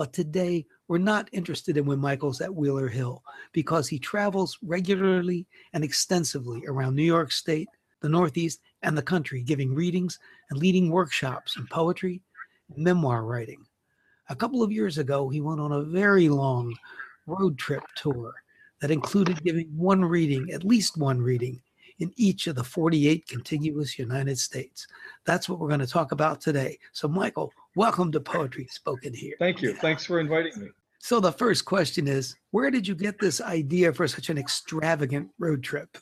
But 0.00 0.14
today, 0.14 0.64
we're 0.88 0.96
not 0.96 1.28
interested 1.30 1.76
in 1.76 1.84
when 1.84 1.98
Michael's 1.98 2.40
at 2.40 2.54
Wheeler 2.54 2.88
Hill 2.88 3.22
because 3.52 3.86
he 3.86 3.98
travels 3.98 4.56
regularly 4.62 5.46
and 5.74 5.84
extensively 5.84 6.64
around 6.66 6.94
New 6.94 7.02
York 7.02 7.30
State, 7.30 7.68
the 8.00 8.08
Northeast, 8.08 8.62
and 8.80 8.96
the 8.96 9.02
country, 9.02 9.42
giving 9.42 9.74
readings 9.74 10.18
and 10.48 10.58
leading 10.58 10.88
workshops 10.90 11.58
in 11.58 11.66
poetry 11.66 12.22
and 12.74 12.82
memoir 12.82 13.26
writing. 13.26 13.62
A 14.30 14.34
couple 14.34 14.62
of 14.62 14.72
years 14.72 14.96
ago, 14.96 15.28
he 15.28 15.42
went 15.42 15.60
on 15.60 15.72
a 15.72 15.82
very 15.82 16.30
long 16.30 16.74
road 17.26 17.58
trip 17.58 17.82
tour 17.94 18.32
that 18.80 18.90
included 18.90 19.44
giving 19.44 19.68
one 19.76 20.02
reading, 20.02 20.50
at 20.50 20.64
least 20.64 20.96
one 20.96 21.20
reading, 21.20 21.60
in 21.98 22.10
each 22.16 22.46
of 22.46 22.56
the 22.56 22.64
48 22.64 23.28
contiguous 23.28 23.98
United 23.98 24.38
States. 24.38 24.86
That's 25.26 25.46
what 25.46 25.58
we're 25.58 25.68
going 25.68 25.80
to 25.80 25.86
talk 25.86 26.12
about 26.12 26.40
today. 26.40 26.78
So, 26.92 27.06
Michael, 27.06 27.52
welcome 27.76 28.12
to 28.12 28.20
Poetry 28.20 28.66
Spoken 28.70 29.14
Here. 29.14 29.34
Thank 29.38 29.62
you. 29.62 29.74
Thanks 29.74 30.04
for 30.04 30.20
inviting 30.20 30.58
me. 30.60 30.68
So, 31.00 31.20
the 31.20 31.32
first 31.32 31.64
question 31.64 32.06
is 32.08 32.36
Where 32.50 32.70
did 32.70 32.86
you 32.86 32.94
get 32.94 33.18
this 33.18 33.40
idea 33.40 33.92
for 33.92 34.06
such 34.06 34.28
an 34.28 34.38
extravagant 34.38 35.30
road 35.38 35.62
trip? 35.62 35.96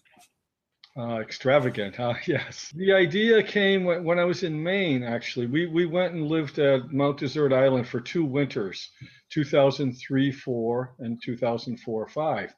Uh, 0.98 1.20
extravagant, 1.20 1.94
huh? 1.94 2.14
Yes. 2.26 2.72
The 2.74 2.92
idea 2.92 3.42
came 3.42 3.84
when, 3.84 4.02
when 4.02 4.18
I 4.18 4.24
was 4.24 4.42
in 4.42 4.60
Maine, 4.60 5.04
actually. 5.04 5.46
We, 5.46 5.66
we 5.66 5.86
went 5.86 6.14
and 6.14 6.26
lived 6.26 6.58
at 6.58 6.92
Mount 6.92 7.20
Desert 7.20 7.52
Island 7.52 7.86
for 7.86 8.00
two 8.00 8.24
winters 8.24 8.90
2003 9.30 10.32
4 10.32 10.94
and 10.98 11.22
2004 11.22 12.08
5. 12.08 12.54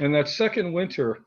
And 0.00 0.14
that 0.14 0.28
second 0.28 0.72
winter, 0.72 1.20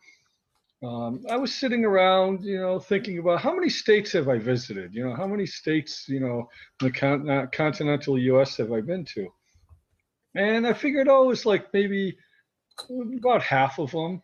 um, 0.84 1.24
I 1.30 1.38
was 1.38 1.54
sitting 1.54 1.86
around, 1.86 2.44
you 2.44 2.60
know, 2.60 2.80
thinking 2.80 3.18
about 3.20 3.42
how 3.42 3.54
many 3.54 3.70
states 3.70 4.12
have 4.12 4.28
I 4.28 4.38
visited? 4.38 4.94
You 4.94 5.08
know, 5.08 5.16
how 5.16 5.28
many 5.28 5.46
states, 5.46 6.06
you 6.08 6.20
know, 6.20 6.50
in 6.82 6.88
the 6.88 6.92
con- 6.92 7.50
continental 7.52 8.20
US 8.20 8.58
have 8.58 8.72
I 8.72 8.82
been 8.82 9.06
to? 9.06 9.28
And 10.36 10.68
I 10.68 10.74
figured, 10.74 11.08
oh, 11.08 11.32
it's 11.32 11.46
like 11.46 11.74
maybe 11.74 12.18
about 13.18 13.42
half 13.42 13.80
of 13.80 13.92
them. 13.92 14.22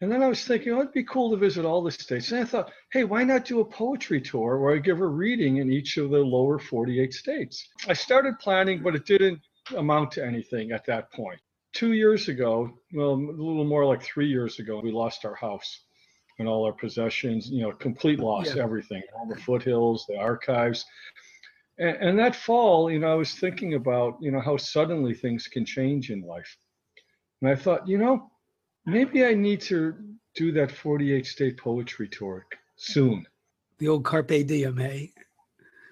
And 0.00 0.12
then 0.12 0.22
I 0.22 0.28
was 0.28 0.44
thinking, 0.44 0.72
oh, 0.72 0.80
it'd 0.80 0.92
be 0.92 1.04
cool 1.04 1.30
to 1.30 1.36
visit 1.36 1.64
all 1.64 1.82
the 1.82 1.90
states. 1.90 2.30
And 2.30 2.40
I 2.40 2.44
thought, 2.44 2.70
hey, 2.92 3.04
why 3.04 3.24
not 3.24 3.44
do 3.44 3.60
a 3.60 3.64
poetry 3.64 4.20
tour 4.20 4.58
where 4.58 4.74
I 4.74 4.78
give 4.78 5.00
a 5.00 5.06
reading 5.06 5.58
in 5.58 5.70
each 5.70 5.96
of 5.96 6.10
the 6.10 6.18
lower 6.18 6.58
48 6.58 7.14
states? 7.14 7.66
I 7.88 7.94
started 7.94 8.38
planning, 8.38 8.82
but 8.82 8.94
it 8.94 9.06
didn't 9.06 9.40
amount 9.74 10.12
to 10.12 10.24
anything 10.24 10.72
at 10.72 10.84
that 10.86 11.12
point. 11.12 11.40
Two 11.76 11.92
years 11.92 12.28
ago, 12.28 12.72
well, 12.94 13.10
a 13.12 13.36
little 13.36 13.64
more 13.66 13.84
like 13.84 14.02
three 14.02 14.28
years 14.28 14.58
ago, 14.60 14.80
we 14.82 14.90
lost 14.90 15.26
our 15.26 15.34
house 15.34 15.82
and 16.38 16.48
all 16.48 16.64
our 16.64 16.72
possessions, 16.72 17.50
you 17.50 17.60
know, 17.60 17.70
complete 17.70 18.18
loss, 18.18 18.54
Yeah. 18.56 18.62
everything, 18.62 19.02
all 19.14 19.26
the 19.26 19.36
foothills, 19.36 20.06
the 20.08 20.16
archives. 20.16 20.86
And, 21.78 21.96
and 21.98 22.18
that 22.18 22.34
fall, 22.34 22.90
you 22.90 22.98
know, 22.98 23.12
I 23.12 23.14
was 23.14 23.34
thinking 23.34 23.74
about, 23.74 24.16
you 24.22 24.30
know, 24.30 24.40
how 24.40 24.56
suddenly 24.56 25.12
things 25.12 25.48
can 25.48 25.66
change 25.66 26.10
in 26.10 26.22
life. 26.22 26.56
And 27.42 27.50
I 27.50 27.54
thought, 27.54 27.86
you 27.86 27.98
know, 27.98 28.30
maybe 28.86 29.26
I 29.26 29.34
need 29.34 29.60
to 29.72 29.94
do 30.34 30.52
that 30.52 30.72
48 30.72 31.26
state 31.26 31.58
poetry 31.58 32.08
tour 32.08 32.46
soon. 32.76 33.26
The 33.76 33.88
old 33.88 34.02
Carpe 34.06 34.46
Diem, 34.46 34.78
hey? 34.78 35.12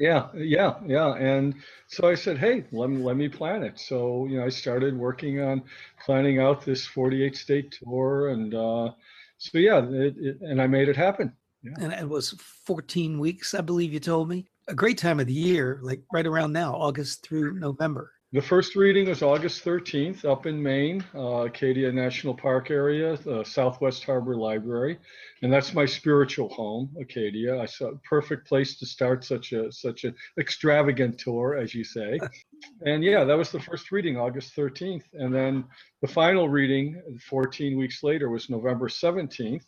Yeah, 0.01 0.29
yeah, 0.35 0.75
yeah. 0.87 1.15
And 1.15 1.55
so 1.87 2.09
I 2.09 2.15
said, 2.15 2.39
hey, 2.39 2.65
let 2.73 2.91
me, 2.91 3.03
let 3.03 3.17
me 3.17 3.29
plan 3.29 3.63
it. 3.63 3.79
So, 3.79 4.27
you 4.27 4.39
know, 4.39 4.45
I 4.45 4.49
started 4.49 4.97
working 4.97 5.41
on 5.41 5.63
planning 6.05 6.41
out 6.41 6.65
this 6.65 6.87
48 6.87 7.37
state 7.37 7.79
tour. 7.83 8.31
And 8.31 8.55
uh, 8.55 8.91
so, 9.39 9.59
yeah, 9.59 9.85
it, 9.85 10.15
it, 10.19 10.41
and 10.41 10.61
I 10.61 10.67
made 10.67 10.89
it 10.89 10.97
happen. 10.97 11.33
Yeah. 11.63 11.73
And 11.81 11.93
it 11.93 12.09
was 12.09 12.31
14 12.67 13.19
weeks, 13.19 13.55
I 13.55 13.61
believe 13.61 13.93
you 13.93 14.01
told 14.01 14.29
me. 14.29 14.47
A 14.69 14.75
great 14.75 14.99
time 14.99 15.21
of 15.21 15.27
the 15.27 15.33
year, 15.33 15.79
like 15.83 16.03
right 16.13 16.27
around 16.27 16.53
now, 16.53 16.75
August 16.75 17.23
through 17.23 17.59
November. 17.59 18.13
The 18.35 18.42
first 18.42 18.75
reading 18.75 19.09
was 19.09 19.23
August 19.23 19.64
13th 19.64 20.25
up 20.25 20.47
in 20.47 20.61
Maine, 20.61 21.05
uh, 21.14 21.44
Acadia 21.44 21.92
National 21.92 22.35
Park 22.35 22.68
area, 22.68 23.16
the 23.18 23.44
Southwest 23.44 24.03
Harbor 24.03 24.35
Library, 24.37 24.99
and 25.42 25.53
that's 25.53 25.73
my 25.73 25.87
spiritual 25.87 26.49
home, 26.49 26.90
Acadia. 27.01 27.57
I 27.61 27.66
saw 27.66 27.90
a 27.90 27.97
perfect 27.99 28.49
place 28.49 28.77
to 28.81 28.87
start 28.87 29.25
such 29.25 29.53
a 29.53 29.70
such 29.70 30.03
an 30.03 30.16
extravagant 30.37 31.16
tour, 31.16 31.57
as 31.57 31.77
you 31.77 31.85
say. 31.85 32.18
and 32.85 33.05
yeah, 33.05 33.23
that 33.23 33.38
was 33.38 33.53
the 33.53 33.61
first 33.61 33.92
reading, 33.92 34.16
August 34.16 34.57
13th, 34.57 35.05
and 35.12 35.33
then 35.33 35.62
the 36.03 36.09
final 36.09 36.49
reading, 36.49 37.01
14 37.31 37.79
weeks 37.79 38.03
later, 38.03 38.31
was 38.31 38.51
November 38.51 38.88
17th 38.88 39.62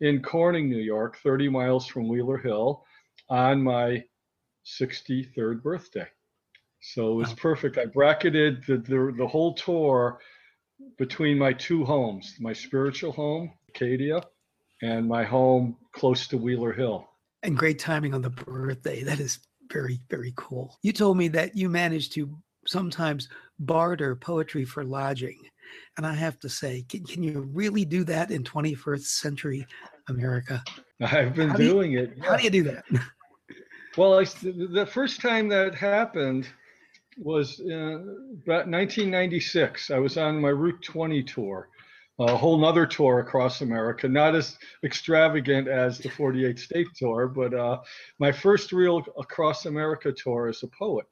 in 0.00 0.22
Corning, 0.22 0.68
New 0.68 0.82
York, 0.82 1.18
30 1.22 1.50
miles 1.50 1.86
from 1.86 2.08
Wheeler 2.08 2.38
Hill, 2.38 2.84
on 3.30 3.62
my 3.62 4.02
63rd 4.66 5.62
birthday. 5.62 6.08
So 6.80 7.12
it 7.12 7.14
was 7.14 7.32
perfect. 7.34 7.78
I 7.78 7.86
bracketed 7.86 8.64
the, 8.66 8.78
the, 8.78 9.14
the 9.16 9.26
whole 9.26 9.54
tour 9.54 10.20
between 10.96 11.38
my 11.38 11.52
two 11.52 11.84
homes, 11.84 12.36
my 12.40 12.52
spiritual 12.52 13.12
home, 13.12 13.52
Acadia, 13.68 14.22
and 14.82 15.08
my 15.08 15.24
home 15.24 15.76
close 15.92 16.26
to 16.28 16.38
Wheeler 16.38 16.72
Hill. 16.72 17.08
And 17.42 17.56
great 17.56 17.78
timing 17.78 18.14
on 18.14 18.22
the 18.22 18.30
birthday. 18.30 19.02
That 19.02 19.20
is 19.20 19.40
very, 19.72 20.00
very 20.08 20.32
cool. 20.36 20.76
You 20.82 20.92
told 20.92 21.16
me 21.16 21.28
that 21.28 21.56
you 21.56 21.68
managed 21.68 22.12
to 22.14 22.36
sometimes 22.66 23.28
barter 23.58 24.14
poetry 24.16 24.64
for 24.64 24.84
lodging. 24.84 25.38
And 25.96 26.06
I 26.06 26.14
have 26.14 26.38
to 26.40 26.48
say, 26.48 26.84
can, 26.88 27.04
can 27.04 27.22
you 27.22 27.48
really 27.52 27.84
do 27.84 28.04
that 28.04 28.30
in 28.30 28.42
21st 28.44 29.02
century 29.02 29.66
America? 30.08 30.62
I've 31.00 31.34
been 31.34 31.54
doing 31.54 31.92
you, 31.92 32.00
it. 32.00 32.12
Yeah. 32.16 32.30
How 32.30 32.36
do 32.36 32.44
you 32.44 32.50
do 32.50 32.62
that? 32.64 32.84
well, 33.96 34.18
I, 34.18 34.24
the 34.24 34.88
first 34.90 35.20
time 35.20 35.48
that 35.48 35.74
happened, 35.74 36.48
was 37.18 37.60
uh, 37.60 37.98
about 38.44 38.68
1996. 38.68 39.90
I 39.90 39.98
was 39.98 40.16
on 40.16 40.40
my 40.40 40.50
Route 40.50 40.82
20 40.82 41.22
tour, 41.24 41.68
a 42.18 42.36
whole 42.36 42.58
nother 42.58 42.86
tour 42.86 43.18
across 43.18 43.60
America, 43.60 44.08
not 44.08 44.34
as 44.34 44.56
extravagant 44.84 45.68
as 45.68 45.98
the 45.98 46.08
48 46.08 46.58
state 46.58 46.86
tour, 46.96 47.28
but 47.28 47.52
uh, 47.54 47.80
my 48.18 48.30
first 48.30 48.72
real 48.72 49.04
across 49.18 49.66
America 49.66 50.12
tour 50.12 50.48
as 50.48 50.62
a 50.62 50.68
poet. 50.68 51.06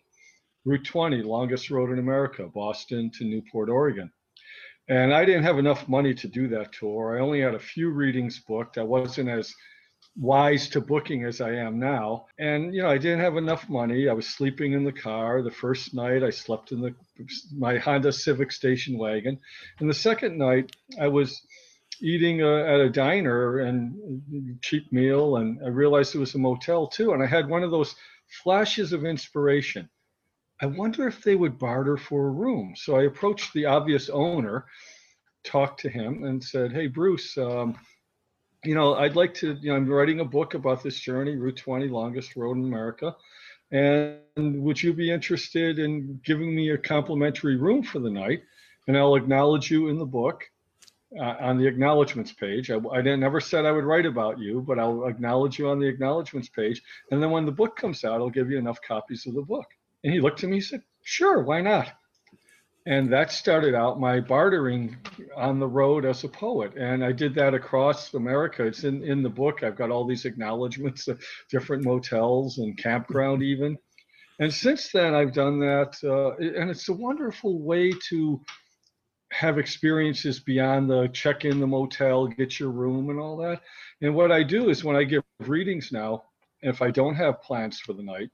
Route 0.64 0.84
20, 0.84 1.22
longest 1.22 1.70
road 1.70 1.90
in 1.90 1.98
America, 1.98 2.48
Boston 2.52 3.10
to 3.10 3.24
Newport, 3.24 3.68
Oregon. 3.68 4.10
And 4.88 5.12
I 5.12 5.24
didn't 5.24 5.44
have 5.44 5.58
enough 5.58 5.88
money 5.88 6.14
to 6.14 6.28
do 6.28 6.48
that 6.48 6.72
tour. 6.72 7.16
I 7.16 7.20
only 7.20 7.40
had 7.40 7.54
a 7.54 7.58
few 7.58 7.90
readings 7.90 8.38
booked. 8.38 8.78
I 8.78 8.82
wasn't 8.82 9.28
as 9.28 9.54
wise 10.18 10.68
to 10.70 10.80
booking 10.80 11.24
as 11.24 11.40
I 11.40 11.52
am 11.52 11.78
now. 11.78 12.26
And 12.38 12.74
you 12.74 12.82
know, 12.82 12.90
I 12.90 12.98
didn't 12.98 13.20
have 13.20 13.36
enough 13.36 13.68
money. 13.68 14.08
I 14.08 14.14
was 14.14 14.26
sleeping 14.26 14.72
in 14.72 14.84
the 14.84 14.92
car. 14.92 15.42
The 15.42 15.50
first 15.50 15.94
night 15.94 16.22
I 16.22 16.30
slept 16.30 16.72
in 16.72 16.80
the 16.80 16.94
my 17.56 17.76
Honda 17.78 18.12
Civic 18.12 18.50
station 18.52 18.98
wagon, 18.98 19.38
and 19.78 19.88
the 19.88 19.94
second 19.94 20.38
night 20.38 20.74
I 21.00 21.08
was 21.08 21.40
eating 22.00 22.42
a, 22.42 22.64
at 22.64 22.80
a 22.80 22.90
diner 22.90 23.58
and 23.60 24.58
cheap 24.62 24.90
meal, 24.92 25.36
and 25.36 25.60
I 25.64 25.68
realized 25.68 26.14
it 26.14 26.18
was 26.18 26.34
a 26.34 26.38
motel 26.38 26.86
too. 26.86 27.12
And 27.12 27.22
I 27.22 27.26
had 27.26 27.48
one 27.48 27.62
of 27.62 27.70
those 27.70 27.94
flashes 28.42 28.92
of 28.92 29.04
inspiration. 29.04 29.88
I 30.60 30.66
wonder 30.66 31.06
if 31.06 31.22
they 31.22 31.36
would 31.36 31.58
barter 31.58 31.98
for 31.98 32.26
a 32.26 32.30
room. 32.30 32.74
So 32.76 32.96
I 32.96 33.04
approached 33.04 33.52
the 33.52 33.66
obvious 33.66 34.08
owner, 34.08 34.64
talked 35.44 35.80
to 35.80 35.90
him, 35.90 36.24
and 36.24 36.42
said, 36.42 36.72
"Hey, 36.72 36.86
Bruce." 36.86 37.36
Um, 37.36 37.78
you 38.64 38.74
know, 38.74 38.94
I'd 38.94 39.16
like 39.16 39.34
to, 39.34 39.54
you 39.60 39.70
know, 39.70 39.76
I'm 39.76 39.88
writing 39.88 40.20
a 40.20 40.24
book 40.24 40.54
about 40.54 40.82
this 40.82 40.98
journey, 40.98 41.36
Route 41.36 41.56
20, 41.56 41.88
longest 41.88 42.36
road 42.36 42.56
in 42.56 42.64
America. 42.64 43.14
And 43.70 44.20
would 44.62 44.82
you 44.82 44.92
be 44.92 45.10
interested 45.10 45.78
in 45.78 46.20
giving 46.24 46.54
me 46.54 46.70
a 46.70 46.78
complimentary 46.78 47.56
room 47.56 47.82
for 47.82 47.98
the 47.98 48.10
night? 48.10 48.42
And 48.86 48.96
I'll 48.96 49.16
acknowledge 49.16 49.70
you 49.70 49.88
in 49.88 49.98
the 49.98 50.06
book 50.06 50.44
uh, 51.18 51.34
on 51.40 51.58
the 51.58 51.66
acknowledgments 51.66 52.32
page. 52.32 52.70
I, 52.70 52.76
I 52.92 53.02
never 53.02 53.40
said 53.40 53.64
I 53.64 53.72
would 53.72 53.84
write 53.84 54.06
about 54.06 54.38
you, 54.38 54.60
but 54.60 54.78
I'll 54.78 55.06
acknowledge 55.06 55.58
you 55.58 55.68
on 55.68 55.80
the 55.80 55.86
acknowledgments 55.86 56.48
page. 56.48 56.82
And 57.10 57.22
then 57.22 57.30
when 57.30 57.46
the 57.46 57.52
book 57.52 57.76
comes 57.76 58.04
out, 58.04 58.20
I'll 58.20 58.30
give 58.30 58.50
you 58.50 58.58
enough 58.58 58.80
copies 58.86 59.26
of 59.26 59.34
the 59.34 59.42
book. 59.42 59.66
And 60.04 60.12
he 60.12 60.20
looked 60.20 60.44
at 60.44 60.50
me 60.50 60.56
and 60.56 60.64
said, 60.64 60.82
Sure, 61.02 61.42
why 61.42 61.60
not? 61.60 61.92
And 62.86 63.12
that 63.12 63.32
started 63.32 63.74
out 63.74 63.98
my 63.98 64.20
bartering 64.20 64.96
on 65.36 65.58
the 65.58 65.66
road 65.66 66.04
as 66.04 66.22
a 66.22 66.28
poet. 66.28 66.72
And 66.76 67.04
i 67.04 67.12
did 67.12 67.34
that 67.34 67.52
across 67.52 68.14
america. 68.14 68.64
It's 68.64 68.84
in, 68.84 69.02
in 69.02 69.22
the 69.22 69.28
book. 69.28 69.62
I've 69.62 69.76
got 69.76 69.90
all 69.90 70.06
these 70.06 70.24
acknowledgments 70.24 71.08
of 71.08 71.22
different 71.50 71.84
motels 71.84 72.58
and 72.58 72.78
campground 72.78 73.42
even. 73.42 73.76
And 74.38 74.52
since 74.52 74.90
then 74.92 75.14
i've 75.14 75.32
done 75.32 75.58
that 75.60 75.96
uh, 76.04 76.36
and 76.36 76.70
it's 76.70 76.88
a 76.88 76.92
wonderful 76.92 77.60
way 77.60 77.92
to 78.08 78.40
have 79.32 79.58
experiences 79.58 80.38
beyond 80.38 80.88
the 80.88 81.08
check 81.08 81.44
in 81.44 81.58
the 81.58 81.66
motel 81.66 82.28
get 82.28 82.60
your 82.60 82.70
room 82.70 83.10
and 83.10 83.18
all 83.18 83.36
that. 83.38 83.60
And 84.00 84.14
what 84.14 84.30
i 84.30 84.42
do 84.42 84.70
is 84.70 84.84
when 84.84 84.96
i 84.96 85.02
give 85.02 85.24
readings 85.40 85.90
now 85.90 86.22
if 86.62 86.80
i 86.80 86.90
don't 86.90 87.16
have 87.16 87.42
plans 87.42 87.80
for 87.80 87.92
the 87.92 88.02
night 88.02 88.30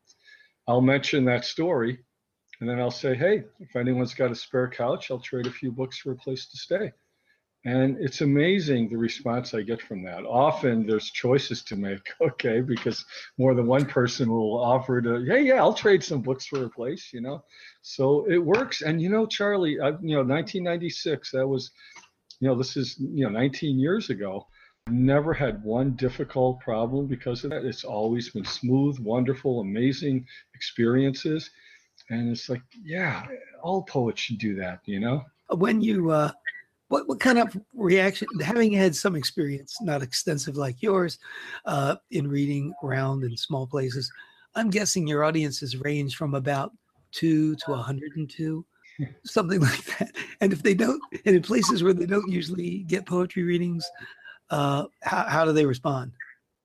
i'll 0.69 0.81
mention 0.81 1.25
that 1.25 1.45
story 1.45 1.99
and 2.63 2.71
then 2.71 2.79
I'll 2.79 2.93
say, 2.93 3.17
hey, 3.17 3.43
if 3.59 3.75
anyone's 3.75 4.15
got 4.15 4.31
a 4.31 4.37
spare 4.37 4.69
couch, 4.69 5.11
I'll 5.11 5.19
trade 5.19 5.49
a 5.49 5.51
few 5.51 5.73
books 5.73 5.99
for 5.99 6.13
a 6.13 6.17
place 6.17 6.47
to 6.47 6.57
stay. 6.57 6.93
And 7.65 7.97
it's 7.99 8.21
amazing 8.21 8.89
the 8.89 8.99
response 8.99 9.53
I 9.53 9.63
get 9.63 9.83
from 9.83 10.05
that. 10.05 10.25
Often 10.25 10.87
there's 10.87 11.11
choices 11.11 11.65
to 11.65 11.75
make, 11.75 12.09
okay, 12.21 12.61
because 12.61 13.05
more 13.37 13.57
than 13.57 13.67
one 13.67 13.85
person 13.85 14.31
will 14.31 14.63
offer 14.63 15.03
to, 15.03 15.25
hey, 15.25 15.43
yeah, 15.43 15.57
I'll 15.57 15.75
trade 15.75 16.05
some 16.05 16.23
books 16.23 16.47
for 16.47 16.65
a 16.65 16.71
place, 16.71 17.11
you 17.13 17.21
know. 17.21 17.43
So 17.81 18.31
it 18.31 18.39
works. 18.39 18.83
And 18.83 19.03
you 19.03 19.09
know, 19.09 19.27
Charlie, 19.27 19.81
I, 19.81 19.89
you 20.01 20.15
know, 20.15 20.23
1996, 20.23 21.33
that 21.33 21.45
was, 21.45 21.73
you 22.39 22.47
know, 22.47 22.55
this 22.55 22.77
is, 22.77 22.97
you 22.97 23.25
know, 23.25 23.31
19 23.31 23.81
years 23.81 24.09
ago. 24.09 24.47
Never 24.89 25.35
had 25.35 25.65
one 25.65 25.97
difficult 25.97 26.61
problem 26.61 27.09
because 27.09 27.43
of 27.43 27.51
that. 27.51 27.65
It's 27.65 27.83
always 27.83 28.31
been 28.31 28.45
smooth, 28.45 29.01
wonderful, 29.01 29.63
amazing 29.63 30.27
experiences 30.55 31.51
and 32.11 32.31
it's 32.31 32.49
like 32.49 32.63
yeah 32.85 33.25
all 33.63 33.83
poets 33.83 34.21
should 34.21 34.39
do 34.39 34.55
that 34.55 34.81
you 34.85 35.01
know? 35.01 35.25
When 35.51 35.81
you 35.81 36.11
uh 36.11 36.33
what, 36.93 37.09
what 37.09 37.21
kind 37.21 37.39
of 37.39 37.57
reaction 37.75 38.29
having 38.43 38.71
had 38.73 38.95
some 38.95 39.17
experience 39.17 39.79
not 39.81 40.03
extensive 40.03 40.57
like 40.57 40.83
yours 40.83 41.19
uh 41.65 41.97
in 42.11 42.29
reading 42.29 42.75
around 42.85 43.25
in 43.25 43.35
small 43.35 43.67
places 43.67 44.13
i'm 44.55 44.69
guessing 44.69 45.07
your 45.07 45.25
audiences 45.25 45.77
range 45.79 46.17
from 46.17 46.35
about 46.35 46.71
two 47.11 47.55
to 47.57 47.71
102 47.71 48.65
something 49.25 49.61
like 49.61 49.85
that. 49.99 50.13
And 50.43 50.53
if 50.53 50.63
they 50.63 50.75
don't 50.75 51.03
and 51.25 51.37
in 51.37 51.43
places 51.43 51.83
where 51.83 51.95
they 51.95 52.07
don't 52.07 52.31
usually 52.31 52.81
get 52.81 53.07
poetry 53.07 53.43
readings 53.43 53.91
uh 54.51 54.85
how, 55.03 55.25
how 55.25 55.45
do 55.47 55.53
they 55.53 55.65
respond 55.65 56.13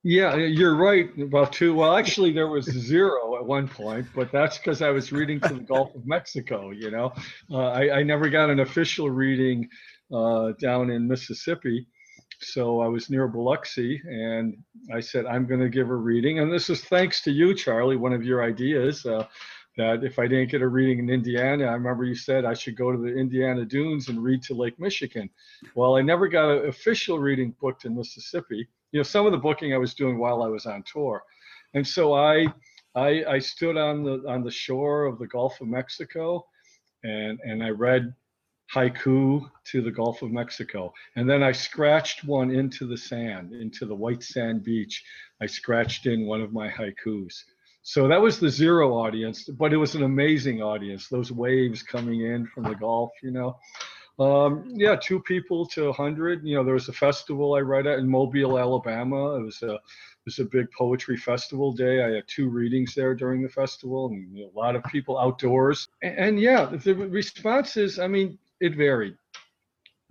yeah, 0.04 0.36
you're 0.36 0.76
right 0.76 1.10
about 1.20 1.52
two. 1.52 1.74
Well, 1.74 1.96
actually, 1.96 2.32
there 2.32 2.46
was 2.46 2.66
zero 2.66 3.36
at 3.36 3.44
one 3.44 3.66
point, 3.66 4.06
but 4.14 4.30
that's 4.30 4.56
because 4.56 4.80
I 4.80 4.90
was 4.90 5.10
reading 5.10 5.40
to 5.40 5.54
the 5.54 5.60
Gulf 5.60 5.94
of 5.94 6.06
Mexico. 6.06 6.70
You 6.70 6.90
know, 6.90 7.12
uh, 7.50 7.70
I, 7.70 7.98
I, 7.98 8.02
never 8.04 8.28
got 8.28 8.48
an 8.48 8.60
official 8.60 9.10
reading 9.10 9.68
uh, 10.12 10.52
down 10.60 10.90
in 10.90 11.08
Mississippi, 11.08 11.88
so 12.40 12.80
I 12.80 12.86
was 12.86 13.10
near 13.10 13.26
Biloxi, 13.26 14.00
and 14.04 14.56
I 14.94 15.00
said 15.00 15.26
I'm 15.26 15.46
going 15.46 15.60
to 15.60 15.68
give 15.68 15.90
a 15.90 15.96
reading, 15.96 16.38
and 16.38 16.52
this 16.52 16.70
is 16.70 16.84
thanks 16.84 17.22
to 17.22 17.32
you, 17.32 17.52
Charlie, 17.52 17.96
one 17.96 18.12
of 18.12 18.24
your 18.24 18.44
ideas. 18.44 19.04
Uh, 19.04 19.26
that 19.76 20.02
if 20.02 20.18
I 20.18 20.26
didn't 20.26 20.50
get 20.50 20.60
a 20.60 20.66
reading 20.66 20.98
in 20.98 21.08
Indiana, 21.08 21.66
I 21.66 21.72
remember 21.72 22.04
you 22.04 22.16
said 22.16 22.44
I 22.44 22.52
should 22.52 22.76
go 22.76 22.90
to 22.90 22.98
the 22.98 23.16
Indiana 23.16 23.64
Dunes 23.64 24.08
and 24.08 24.20
read 24.20 24.42
to 24.44 24.54
Lake 24.54 24.78
Michigan. 24.80 25.30
Well, 25.76 25.96
I 25.96 26.02
never 26.02 26.26
got 26.26 26.50
an 26.50 26.68
official 26.68 27.20
reading 27.20 27.54
booked 27.60 27.84
in 27.84 27.96
Mississippi 27.96 28.68
you 28.92 28.98
know 28.98 29.04
some 29.04 29.26
of 29.26 29.32
the 29.32 29.38
booking 29.38 29.74
I 29.74 29.78
was 29.78 29.94
doing 29.94 30.18
while 30.18 30.42
I 30.42 30.48
was 30.48 30.66
on 30.66 30.82
tour, 30.90 31.22
and 31.74 31.86
so 31.86 32.14
I 32.14 32.46
I, 32.94 33.24
I 33.28 33.38
stood 33.38 33.76
on 33.76 34.02
the 34.02 34.22
on 34.28 34.42
the 34.42 34.50
shore 34.50 35.04
of 35.04 35.18
the 35.18 35.26
Gulf 35.26 35.60
of 35.60 35.68
Mexico, 35.68 36.44
and 37.04 37.38
and 37.44 37.62
I 37.62 37.70
read 37.70 38.14
haiku 38.74 39.48
to 39.64 39.80
the 39.80 39.90
Gulf 39.90 40.22
of 40.22 40.30
Mexico, 40.30 40.92
and 41.16 41.28
then 41.28 41.42
I 41.42 41.52
scratched 41.52 42.24
one 42.24 42.50
into 42.50 42.86
the 42.86 42.96
sand, 42.96 43.52
into 43.52 43.86
the 43.86 43.94
white 43.94 44.22
sand 44.22 44.64
beach. 44.64 45.02
I 45.40 45.46
scratched 45.46 46.06
in 46.06 46.26
one 46.26 46.42
of 46.42 46.52
my 46.52 46.68
haikus. 46.68 47.44
So 47.82 48.06
that 48.08 48.20
was 48.20 48.38
the 48.38 48.50
zero 48.50 48.92
audience, 48.92 49.44
but 49.44 49.72
it 49.72 49.78
was 49.78 49.94
an 49.94 50.02
amazing 50.02 50.60
audience. 50.60 51.08
Those 51.08 51.32
waves 51.32 51.82
coming 51.82 52.20
in 52.20 52.46
from 52.46 52.64
the 52.64 52.74
Gulf, 52.74 53.10
you 53.22 53.30
know. 53.30 53.56
Um, 54.18 54.72
yeah, 54.74 54.96
two 54.96 55.20
people 55.20 55.64
to 55.66 55.86
a 55.86 55.92
hundred. 55.92 56.44
You 56.44 56.56
know, 56.56 56.64
there 56.64 56.74
was 56.74 56.88
a 56.88 56.92
festival 56.92 57.54
I 57.54 57.60
read 57.60 57.86
at 57.86 58.00
in 58.00 58.08
Mobile, 58.08 58.58
Alabama. 58.58 59.36
It 59.36 59.44
was 59.44 59.62
a 59.62 59.74
it 59.74 60.24
was 60.24 60.38
a 60.40 60.44
big 60.44 60.70
poetry 60.72 61.16
festival 61.16 61.72
day. 61.72 62.02
I 62.02 62.16
had 62.16 62.24
two 62.26 62.48
readings 62.48 62.94
there 62.94 63.14
during 63.14 63.42
the 63.42 63.48
festival, 63.48 64.06
and 64.06 64.36
you 64.36 64.44
know, 64.44 64.50
a 64.54 64.58
lot 64.58 64.74
of 64.74 64.82
people 64.84 65.18
outdoors. 65.18 65.88
And, 66.02 66.18
and, 66.18 66.40
yeah, 66.40 66.64
the 66.64 66.94
responses. 66.94 68.00
I 68.00 68.08
mean, 68.08 68.38
it 68.60 68.74
varied. 68.74 69.16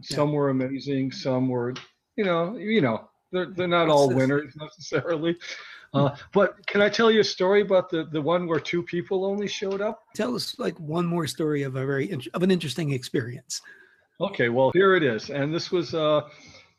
Some 0.01 0.29
yeah. 0.29 0.35
were 0.35 0.49
amazing. 0.49 1.11
Some 1.11 1.49
were, 1.49 1.73
you 2.15 2.23
know, 2.23 2.55
you 2.55 2.79
know, 2.79 3.09
they're 3.31 3.47
they're 3.47 3.67
not 3.67 3.89
all 3.89 4.09
winners 4.09 4.53
necessarily. 4.55 5.35
Uh, 5.93 6.15
but 6.33 6.65
can 6.67 6.81
I 6.81 6.89
tell 6.89 7.09
you 7.09 7.21
a 7.21 7.25
story 7.25 7.61
about 7.61 7.89
the 7.89 8.05
the 8.11 8.21
one 8.21 8.47
where 8.47 8.59
two 8.59 8.83
people 8.83 9.25
only 9.25 9.47
showed 9.47 9.81
up? 9.81 10.03
Tell 10.15 10.35
us 10.35 10.57
like 10.59 10.79
one 10.79 11.05
more 11.05 11.27
story 11.27 11.63
of 11.63 11.75
a 11.75 11.85
very 11.85 12.11
of 12.33 12.43
an 12.43 12.51
interesting 12.51 12.91
experience. 12.91 13.61
Okay, 14.19 14.49
well, 14.49 14.71
here 14.73 14.95
it 14.95 15.03
is. 15.03 15.29
And 15.29 15.53
this 15.53 15.71
was 15.71 15.93
uh, 15.93 16.21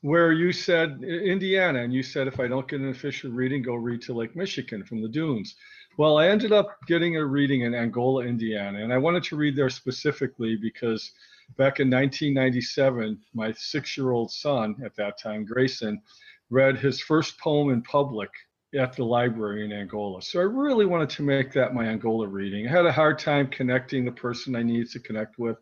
where 0.01 0.33
you 0.33 0.53
said 0.53 1.03
Indiana, 1.05 1.83
and 1.83 1.93
you 1.93 2.03
said 2.03 2.27
if 2.27 2.41
I 2.41 2.49
don't 2.49 2.67
get 2.67 2.81
an 2.81 2.89
official 2.89 3.31
reading, 3.31 3.63
go 3.63 3.77
read 3.77 4.03
to 4.03 4.13
Lake 4.13 4.35
Michigan 4.35 4.85
from 4.85 5.01
the 5.01 5.09
dunes. 5.09 5.55
Well, 5.99 6.19
I 6.19 6.29
ended 6.29 6.53
up 6.53 6.79
getting 6.87 7.17
a 7.17 7.25
reading 7.25 7.63
in 7.63 7.75
Angola, 7.75 8.25
Indiana, 8.25 8.83
and 8.83 8.93
I 8.93 8.99
wanted 8.99 9.23
to 9.25 9.37
read 9.37 9.55
there 9.55 9.71
specifically 9.71 10.57
because 10.57 11.13
back 11.57 11.79
in 11.79 11.89
1997, 11.89 13.19
my 13.35 13.53
six 13.53 13.97
year 13.97 14.11
old 14.11 14.33
son 14.33 14.75
at 14.85 14.97
that 14.97 15.19
time, 15.19 15.45
Grayson, 15.45 16.03
read 16.51 16.77
his 16.77 17.01
first 17.01 17.39
poem 17.39 17.71
in 17.71 17.83
public 17.83 18.31
at 18.75 18.95
the 18.95 19.05
library 19.05 19.65
in 19.65 19.73
Angola. 19.73 20.21
So 20.21 20.41
I 20.41 20.45
really 20.45 20.87
wanted 20.87 21.11
to 21.11 21.23
make 21.23 21.53
that 21.53 21.75
my 21.75 21.87
Angola 21.87 22.27
reading. 22.27 22.69
I 22.69 22.71
had 22.71 22.87
a 22.87 22.93
hard 22.93 23.19
time 23.19 23.47
connecting 23.49 24.05
the 24.05 24.13
person 24.13 24.55
I 24.55 24.63
needed 24.63 24.91
to 24.91 25.01
connect 25.01 25.39
with 25.39 25.57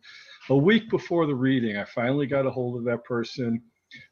a 0.50 0.56
week 0.56 0.88
before 0.90 1.26
the 1.26 1.34
reading, 1.34 1.76
I 1.76 1.84
finally 1.84 2.26
got 2.26 2.46
a 2.46 2.50
hold 2.50 2.76
of 2.76 2.84
that 2.84 3.04
person. 3.04 3.62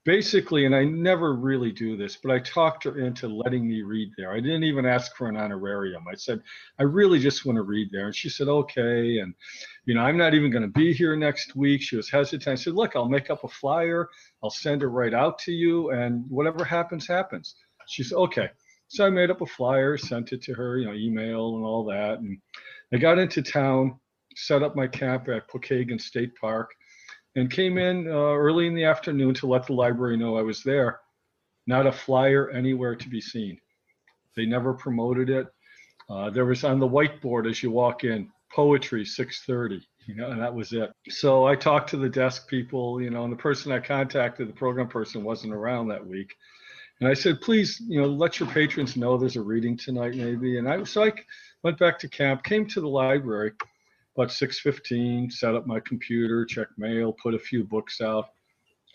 Basically, 0.04 0.66
and 0.66 0.74
I 0.74 0.84
never 0.84 1.34
really 1.34 1.72
do 1.72 1.96
this, 1.96 2.16
but 2.16 2.30
I 2.30 2.38
talked 2.38 2.84
her 2.84 3.00
into 3.00 3.28
letting 3.28 3.68
me 3.68 3.82
read 3.82 4.12
there. 4.16 4.32
I 4.32 4.40
didn't 4.40 4.62
even 4.62 4.86
ask 4.86 5.14
for 5.16 5.28
an 5.28 5.36
honorarium. 5.36 6.04
I 6.10 6.14
said, 6.14 6.40
I 6.78 6.84
really 6.84 7.18
just 7.18 7.44
want 7.44 7.56
to 7.56 7.62
read 7.62 7.90
there. 7.92 8.06
And 8.06 8.14
she 8.14 8.28
said, 8.28 8.48
okay. 8.48 9.18
And, 9.18 9.34
you 9.84 9.94
know, 9.94 10.02
I'm 10.02 10.16
not 10.16 10.32
even 10.32 10.50
going 10.50 10.62
to 10.62 10.68
be 10.68 10.94
here 10.94 11.16
next 11.16 11.56
week. 11.56 11.82
She 11.82 11.96
was 11.96 12.08
hesitant. 12.08 12.46
I 12.46 12.54
said, 12.54 12.74
look, 12.74 12.94
I'll 12.94 13.08
make 13.08 13.30
up 13.30 13.44
a 13.44 13.48
flyer. 13.48 14.08
I'll 14.42 14.50
send 14.50 14.82
it 14.82 14.86
right 14.86 15.12
out 15.12 15.38
to 15.40 15.52
you. 15.52 15.90
And 15.90 16.24
whatever 16.30 16.64
happens, 16.64 17.06
happens. 17.06 17.56
She 17.86 18.04
said, 18.04 18.16
okay. 18.16 18.50
So 18.88 19.06
I 19.06 19.10
made 19.10 19.30
up 19.30 19.40
a 19.40 19.46
flyer, 19.46 19.96
sent 19.96 20.32
it 20.32 20.42
to 20.42 20.54
her, 20.54 20.78
you 20.78 20.86
know, 20.86 20.94
email 20.94 21.56
and 21.56 21.64
all 21.64 21.84
that. 21.86 22.18
And 22.18 22.38
I 22.92 22.98
got 22.98 23.18
into 23.18 23.42
town 23.42 23.98
set 24.36 24.62
up 24.62 24.76
my 24.76 24.86
camp 24.86 25.28
at 25.28 25.48
Pokagon 25.48 26.00
State 26.00 26.32
Park 26.40 26.70
and 27.36 27.50
came 27.50 27.78
in 27.78 28.06
uh, 28.06 28.10
early 28.10 28.66
in 28.66 28.74
the 28.74 28.84
afternoon 28.84 29.34
to 29.34 29.46
let 29.46 29.66
the 29.66 29.72
library 29.72 30.16
know 30.16 30.36
I 30.36 30.42
was 30.42 30.62
there. 30.62 31.00
Not 31.66 31.86
a 31.86 31.92
flyer 31.92 32.50
anywhere 32.50 32.94
to 32.94 33.08
be 33.08 33.20
seen. 33.20 33.58
They 34.36 34.46
never 34.46 34.74
promoted 34.74 35.30
it. 35.30 35.46
Uh, 36.10 36.30
there 36.30 36.44
was 36.44 36.64
on 36.64 36.78
the 36.78 36.88
whiteboard 36.88 37.48
as 37.48 37.62
you 37.62 37.70
walk 37.70 38.04
in, 38.04 38.30
poetry 38.52 39.04
6:30, 39.04 39.80
you 40.06 40.14
know, 40.14 40.30
and 40.30 40.40
that 40.40 40.54
was 40.54 40.72
it. 40.72 40.92
So 41.08 41.46
I 41.46 41.56
talked 41.56 41.88
to 41.90 41.96
the 41.96 42.08
desk 42.08 42.48
people, 42.48 43.00
you 43.00 43.10
know, 43.10 43.24
and 43.24 43.32
the 43.32 43.36
person 43.36 43.72
I 43.72 43.80
contacted, 43.80 44.48
the 44.48 44.52
program 44.52 44.88
person, 44.88 45.24
wasn't 45.24 45.54
around 45.54 45.88
that 45.88 46.06
week. 46.06 46.34
And 47.00 47.08
I 47.08 47.14
said, 47.14 47.40
please, 47.40 47.80
you 47.86 48.00
know, 48.00 48.06
let 48.06 48.38
your 48.38 48.48
patrons 48.48 48.96
know 48.96 49.16
there's 49.16 49.36
a 49.36 49.42
reading 49.42 49.76
tonight, 49.76 50.14
maybe. 50.14 50.58
And 50.58 50.68
I 50.68 50.82
so 50.84 51.04
I 51.04 51.12
went 51.62 51.78
back 51.78 51.98
to 52.00 52.08
camp, 52.08 52.44
came 52.44 52.66
to 52.68 52.80
the 52.80 52.88
library, 52.88 53.52
about 54.16 54.28
6.15 54.28 55.32
set 55.32 55.54
up 55.54 55.66
my 55.66 55.80
computer 55.80 56.44
check 56.44 56.68
mail 56.78 57.12
put 57.12 57.34
a 57.34 57.38
few 57.38 57.64
books 57.64 58.00
out. 58.00 58.30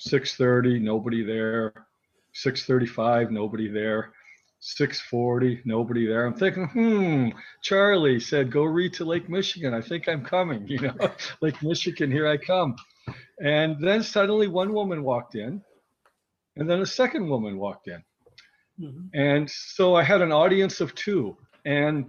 6.30 0.08 0.82
nobody 0.82 1.24
there. 1.24 1.88
6.35 2.34 3.32
nobody 3.32 3.68
there. 3.68 4.14
6.40 4.62 5.66
nobody 5.66 6.06
there. 6.06 6.26
I'm 6.26 6.34
thinking 6.34 6.68
hmm 6.68 7.30
charlie 7.62 8.20
said 8.20 8.52
go 8.52 8.64
read 8.64 8.94
to 8.94 9.06
lake 9.06 9.30
michigan. 9.30 9.74
I 9.74 9.82
think 9.82 10.08
i'm 10.08 10.24
coming 10.24 10.66
you 10.68 10.80
know 10.80 11.12
lake 11.42 11.62
michigan 11.62 12.12
here 12.12 12.28
i 12.28 12.38
come. 12.38 12.76
And 13.42 13.76
then 13.86 14.04
suddenly 14.04 14.48
one 14.48 14.74
woman 14.74 15.04
walked 15.04 15.36
in 15.36 15.62
and 16.56 16.70
then 16.70 16.82
a 16.82 16.86
second 16.86 17.28
woman 17.28 17.58
walked 17.58 17.88
in 17.88 18.04
mm-hmm. 18.80 19.08
and 19.14 19.50
so 19.50 19.96
i 19.96 20.04
had 20.04 20.22
an 20.22 20.32
audience 20.32 20.82
of 20.82 20.94
two 20.96 21.36
and 21.66 22.06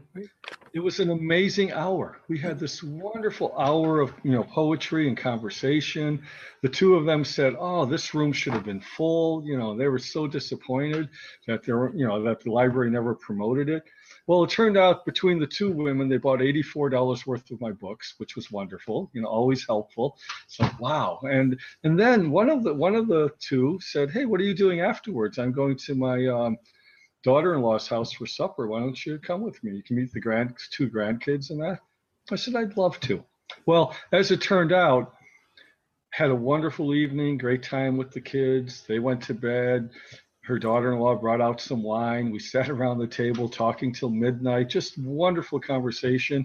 it 0.72 0.80
was 0.80 1.00
an 1.00 1.10
amazing 1.10 1.72
hour. 1.72 2.20
We 2.28 2.38
had 2.38 2.58
this 2.58 2.82
wonderful 2.82 3.54
hour 3.58 4.00
of 4.00 4.12
you 4.22 4.30
know 4.30 4.44
poetry 4.44 5.08
and 5.08 5.16
conversation. 5.16 6.22
The 6.62 6.68
two 6.68 6.94
of 6.94 7.04
them 7.04 7.24
said, 7.24 7.56
"Oh, 7.58 7.84
this 7.84 8.14
room 8.14 8.32
should 8.32 8.52
have 8.52 8.64
been 8.64 8.80
full." 8.80 9.44
You 9.44 9.58
know, 9.58 9.76
they 9.76 9.88
were 9.88 9.98
so 9.98 10.26
disappointed 10.26 11.08
that 11.46 11.64
there, 11.64 11.90
you 11.94 12.06
know, 12.06 12.22
that 12.22 12.40
the 12.40 12.52
library 12.52 12.90
never 12.90 13.14
promoted 13.14 13.68
it. 13.68 13.84
Well, 14.30 14.44
it 14.44 14.50
turned 14.50 14.76
out 14.76 15.04
between 15.04 15.40
the 15.40 15.46
two 15.48 15.72
women, 15.72 16.08
they 16.08 16.16
bought 16.16 16.40
eighty-four 16.40 16.88
dollars 16.88 17.26
worth 17.26 17.50
of 17.50 17.60
my 17.60 17.72
books, 17.72 18.14
which 18.18 18.36
was 18.36 18.48
wonderful. 18.52 19.10
You 19.12 19.22
know, 19.22 19.28
always 19.28 19.66
helpful. 19.66 20.16
So 20.46 20.70
wow. 20.78 21.18
And 21.24 21.58
and 21.82 21.98
then 21.98 22.30
one 22.30 22.48
of 22.48 22.62
the 22.62 22.72
one 22.72 22.94
of 22.94 23.08
the 23.08 23.32
two 23.40 23.80
said, 23.82 24.12
"Hey, 24.12 24.26
what 24.26 24.40
are 24.40 24.44
you 24.44 24.54
doing 24.54 24.82
afterwards? 24.82 25.40
I'm 25.40 25.50
going 25.50 25.76
to 25.78 25.96
my." 25.96 26.26
Um, 26.26 26.58
daughter-in-law's 27.24 27.88
house 27.88 28.12
for 28.12 28.24
supper. 28.24 28.68
Why 28.68 28.78
don't 28.78 29.04
you 29.04 29.18
come 29.18 29.42
with 29.42 29.62
me? 29.64 29.72
You 29.72 29.82
can 29.82 29.96
meet 29.96 30.12
the 30.12 30.20
grand 30.20 30.54
two 30.70 30.88
grandkids 30.88 31.50
and 31.50 31.60
that. 31.60 31.80
I 32.30 32.36
said, 32.36 32.54
I'd 32.54 32.76
love 32.76 32.98
to. 33.00 33.22
Well, 33.66 33.94
as 34.12 34.30
it 34.30 34.40
turned 34.40 34.72
out, 34.72 35.12
had 36.12 36.30
a 36.30 36.34
wonderful 36.34 36.94
evening, 36.94 37.36
great 37.36 37.62
time 37.62 37.98
with 37.98 38.12
the 38.12 38.22
kids. 38.22 38.84
They 38.88 39.00
went 39.00 39.22
to 39.24 39.34
bed. 39.34 39.90
Her 40.50 40.58
daughter-in-law 40.58 41.20
brought 41.20 41.40
out 41.40 41.60
some 41.60 41.80
wine. 41.80 42.32
We 42.32 42.40
sat 42.40 42.68
around 42.68 42.98
the 42.98 43.06
table 43.06 43.48
talking 43.48 43.92
till 43.92 44.10
midnight. 44.10 44.68
Just 44.68 44.98
wonderful 44.98 45.60
conversation. 45.60 46.44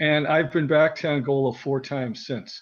And 0.00 0.26
I've 0.26 0.50
been 0.50 0.66
back 0.66 0.96
to 0.96 1.08
Angola 1.10 1.54
four 1.54 1.80
times 1.80 2.26
since 2.26 2.60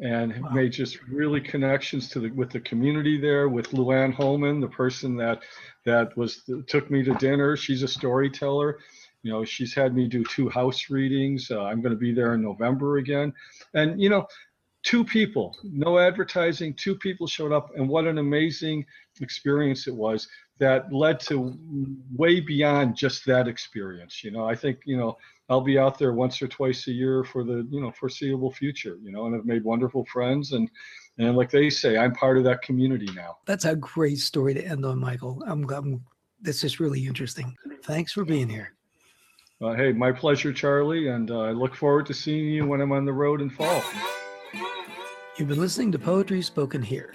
and 0.00 0.42
wow. 0.42 0.50
made 0.50 0.72
just 0.72 1.00
really 1.04 1.40
connections 1.40 2.10
to 2.10 2.20
the 2.20 2.30
with 2.32 2.50
the 2.50 2.60
community 2.60 3.18
there 3.18 3.48
with 3.48 3.70
Luann 3.70 4.12
Holman, 4.12 4.60
the 4.60 4.68
person 4.68 5.16
that 5.16 5.42
that 5.86 6.14
was 6.18 6.42
took 6.66 6.90
me 6.90 7.02
to 7.04 7.14
dinner. 7.14 7.56
She's 7.56 7.82
a 7.82 7.88
storyteller. 7.88 8.78
You 9.22 9.32
know, 9.32 9.44
she's 9.46 9.74
had 9.74 9.94
me 9.94 10.06
do 10.06 10.22
two 10.24 10.50
house 10.50 10.90
readings. 10.90 11.50
Uh, 11.50 11.62
I'm 11.62 11.80
going 11.80 11.94
to 11.94 11.98
be 11.98 12.12
there 12.12 12.34
in 12.34 12.42
November 12.42 12.98
again, 12.98 13.32
and 13.72 13.98
you 13.98 14.10
know, 14.10 14.26
two 14.86 15.04
people, 15.04 15.58
no 15.64 15.98
advertising, 15.98 16.72
two 16.74 16.94
people 16.94 17.26
showed 17.26 17.52
up, 17.52 17.70
and 17.74 17.88
what 17.88 18.06
an 18.06 18.18
amazing 18.18 18.86
experience 19.20 19.88
it 19.88 19.94
was 19.94 20.28
that 20.58 20.90
led 20.92 21.18
to 21.18 21.58
way 22.14 22.38
beyond 22.40 22.96
just 22.96 23.26
that 23.26 23.48
experience. 23.48 24.22
You 24.22 24.30
know, 24.30 24.46
I 24.46 24.54
think 24.54 24.78
you 24.86 24.96
know 24.96 25.18
I'll 25.50 25.60
be 25.60 25.76
out 25.76 25.98
there 25.98 26.12
once 26.12 26.40
or 26.40 26.46
twice 26.46 26.86
a 26.86 26.92
year 26.92 27.24
for 27.24 27.42
the 27.42 27.66
you 27.68 27.80
know 27.80 27.90
foreseeable 27.90 28.52
future. 28.52 28.96
You 29.02 29.10
know, 29.10 29.26
and 29.26 29.34
I've 29.34 29.44
made 29.44 29.64
wonderful 29.64 30.04
friends 30.04 30.52
and 30.52 30.70
and 31.18 31.36
like 31.36 31.50
they 31.50 31.68
say, 31.68 31.98
I'm 31.98 32.14
part 32.14 32.38
of 32.38 32.44
that 32.44 32.62
community 32.62 33.08
now. 33.14 33.38
That's 33.44 33.64
a 33.64 33.74
great 33.74 34.20
story 34.20 34.54
to 34.54 34.64
end 34.64 34.84
on, 34.84 35.00
Michael. 35.00 35.42
I'm, 35.46 35.68
I'm 35.70 36.04
that's 36.42 36.60
just 36.60 36.78
really 36.78 37.04
interesting. 37.04 37.56
Thanks 37.82 38.12
for 38.12 38.24
being 38.24 38.48
here. 38.48 38.74
Uh, 39.60 39.74
hey, 39.74 39.90
my 39.90 40.12
pleasure, 40.12 40.52
Charlie, 40.52 41.08
and 41.08 41.30
uh, 41.30 41.40
I 41.40 41.50
look 41.50 41.74
forward 41.74 42.06
to 42.06 42.14
seeing 42.14 42.46
you 42.46 42.66
when 42.66 42.80
I'm 42.80 42.92
on 42.92 43.04
the 43.04 43.12
road 43.12 43.40
in 43.40 43.50
fall. 43.50 43.82
You've 45.38 45.48
been 45.48 45.60
listening 45.60 45.92
to 45.92 45.98
Poetry 45.98 46.40
Spoken 46.40 46.80
Here 46.80 47.12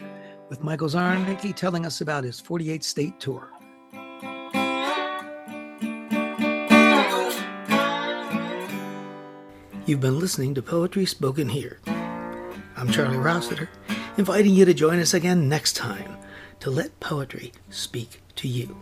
with 0.47 0.63
Michael 0.63 0.87
Czarnecki 0.87 1.55
telling 1.55 1.87
us 1.87 2.01
about 2.01 2.23
his 2.23 2.39
48 2.39 2.83
state 2.83 3.19
tour. 3.19 3.49
You've 9.87 10.01
been 10.01 10.19
listening 10.19 10.53
to 10.53 10.61
Poetry 10.61 11.07
Spoken 11.07 11.49
Here. 11.49 11.79
I'm 12.77 12.91
Charlie 12.91 13.17
Rossiter, 13.17 13.67
inviting 14.19 14.53
you 14.53 14.65
to 14.65 14.73
join 14.75 14.99
us 14.99 15.15
again 15.15 15.49
next 15.49 15.75
time 15.75 16.15
to 16.59 16.69
let 16.69 16.99
poetry 16.99 17.51
speak 17.71 18.21
to 18.35 18.47
you. 18.47 18.77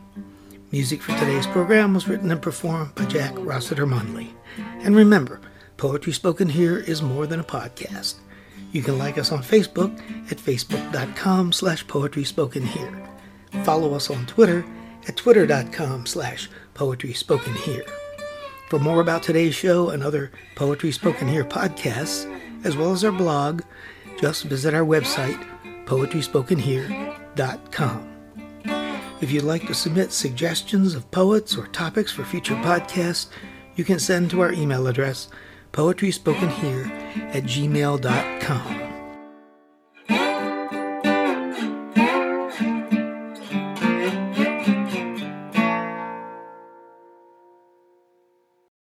Music 0.73 1.01
for 1.01 1.17
today's 1.17 1.47
program 1.47 1.93
was 1.93 2.09
written 2.09 2.29
and 2.29 2.41
performed 2.41 2.93
by 2.93 3.05
Jack 3.05 3.31
Rossiter 3.37 3.87
Munley. 3.87 4.33
And 4.81 4.97
remember, 4.97 5.39
Poetry 5.77 6.11
Spoken 6.11 6.49
Here 6.49 6.77
is 6.77 7.01
more 7.01 7.25
than 7.25 7.39
a 7.39 7.43
podcast. 7.45 8.15
You 8.71 8.83
can 8.83 8.97
like 8.97 9.17
us 9.17 9.31
on 9.31 9.43
Facebook 9.43 9.99
at 10.31 10.37
facebook.com 10.37 11.51
slash 11.51 11.85
poetry 11.87 12.23
spoken 12.23 12.63
here. 12.63 13.07
Follow 13.63 13.93
us 13.93 14.09
on 14.09 14.25
Twitter 14.25 14.65
at 15.07 15.17
twitter.com 15.17 16.05
slash 16.05 16.49
poetry 16.73 17.13
spoken 17.13 17.53
here. 17.53 17.85
For 18.69 18.77
more 18.77 19.01
about 19.01 19.23
today's 19.23 19.55
show 19.55 19.89
and 19.89 20.03
other 20.03 20.31
Poetry 20.53 20.91
Spoken 20.91 21.27
Here 21.27 21.43
podcasts, 21.43 22.31
as 22.63 22.77
well 22.77 22.91
as 22.91 23.03
our 23.03 23.11
blog, 23.11 23.63
just 24.21 24.43
visit 24.43 24.75
our 24.75 24.85
website, 24.85 25.43
poetryspokenhere.com. 25.85 28.05
If 29.21 29.31
you'd 29.31 29.43
like 29.43 29.65
to 29.65 29.73
submit 29.73 30.11
suggestions 30.11 30.93
of 30.93 31.09
poets 31.09 31.57
or 31.57 31.65
topics 31.67 32.11
for 32.11 32.23
future 32.23 32.53
podcasts, 32.57 33.29
you 33.75 33.83
can 33.83 33.97
send 33.97 34.29
to 34.31 34.41
our 34.41 34.53
email 34.53 34.85
address, 34.85 35.29
poetryspokenhere 35.71 36.89
at 37.35 37.43
gmail.com. 37.43 38.88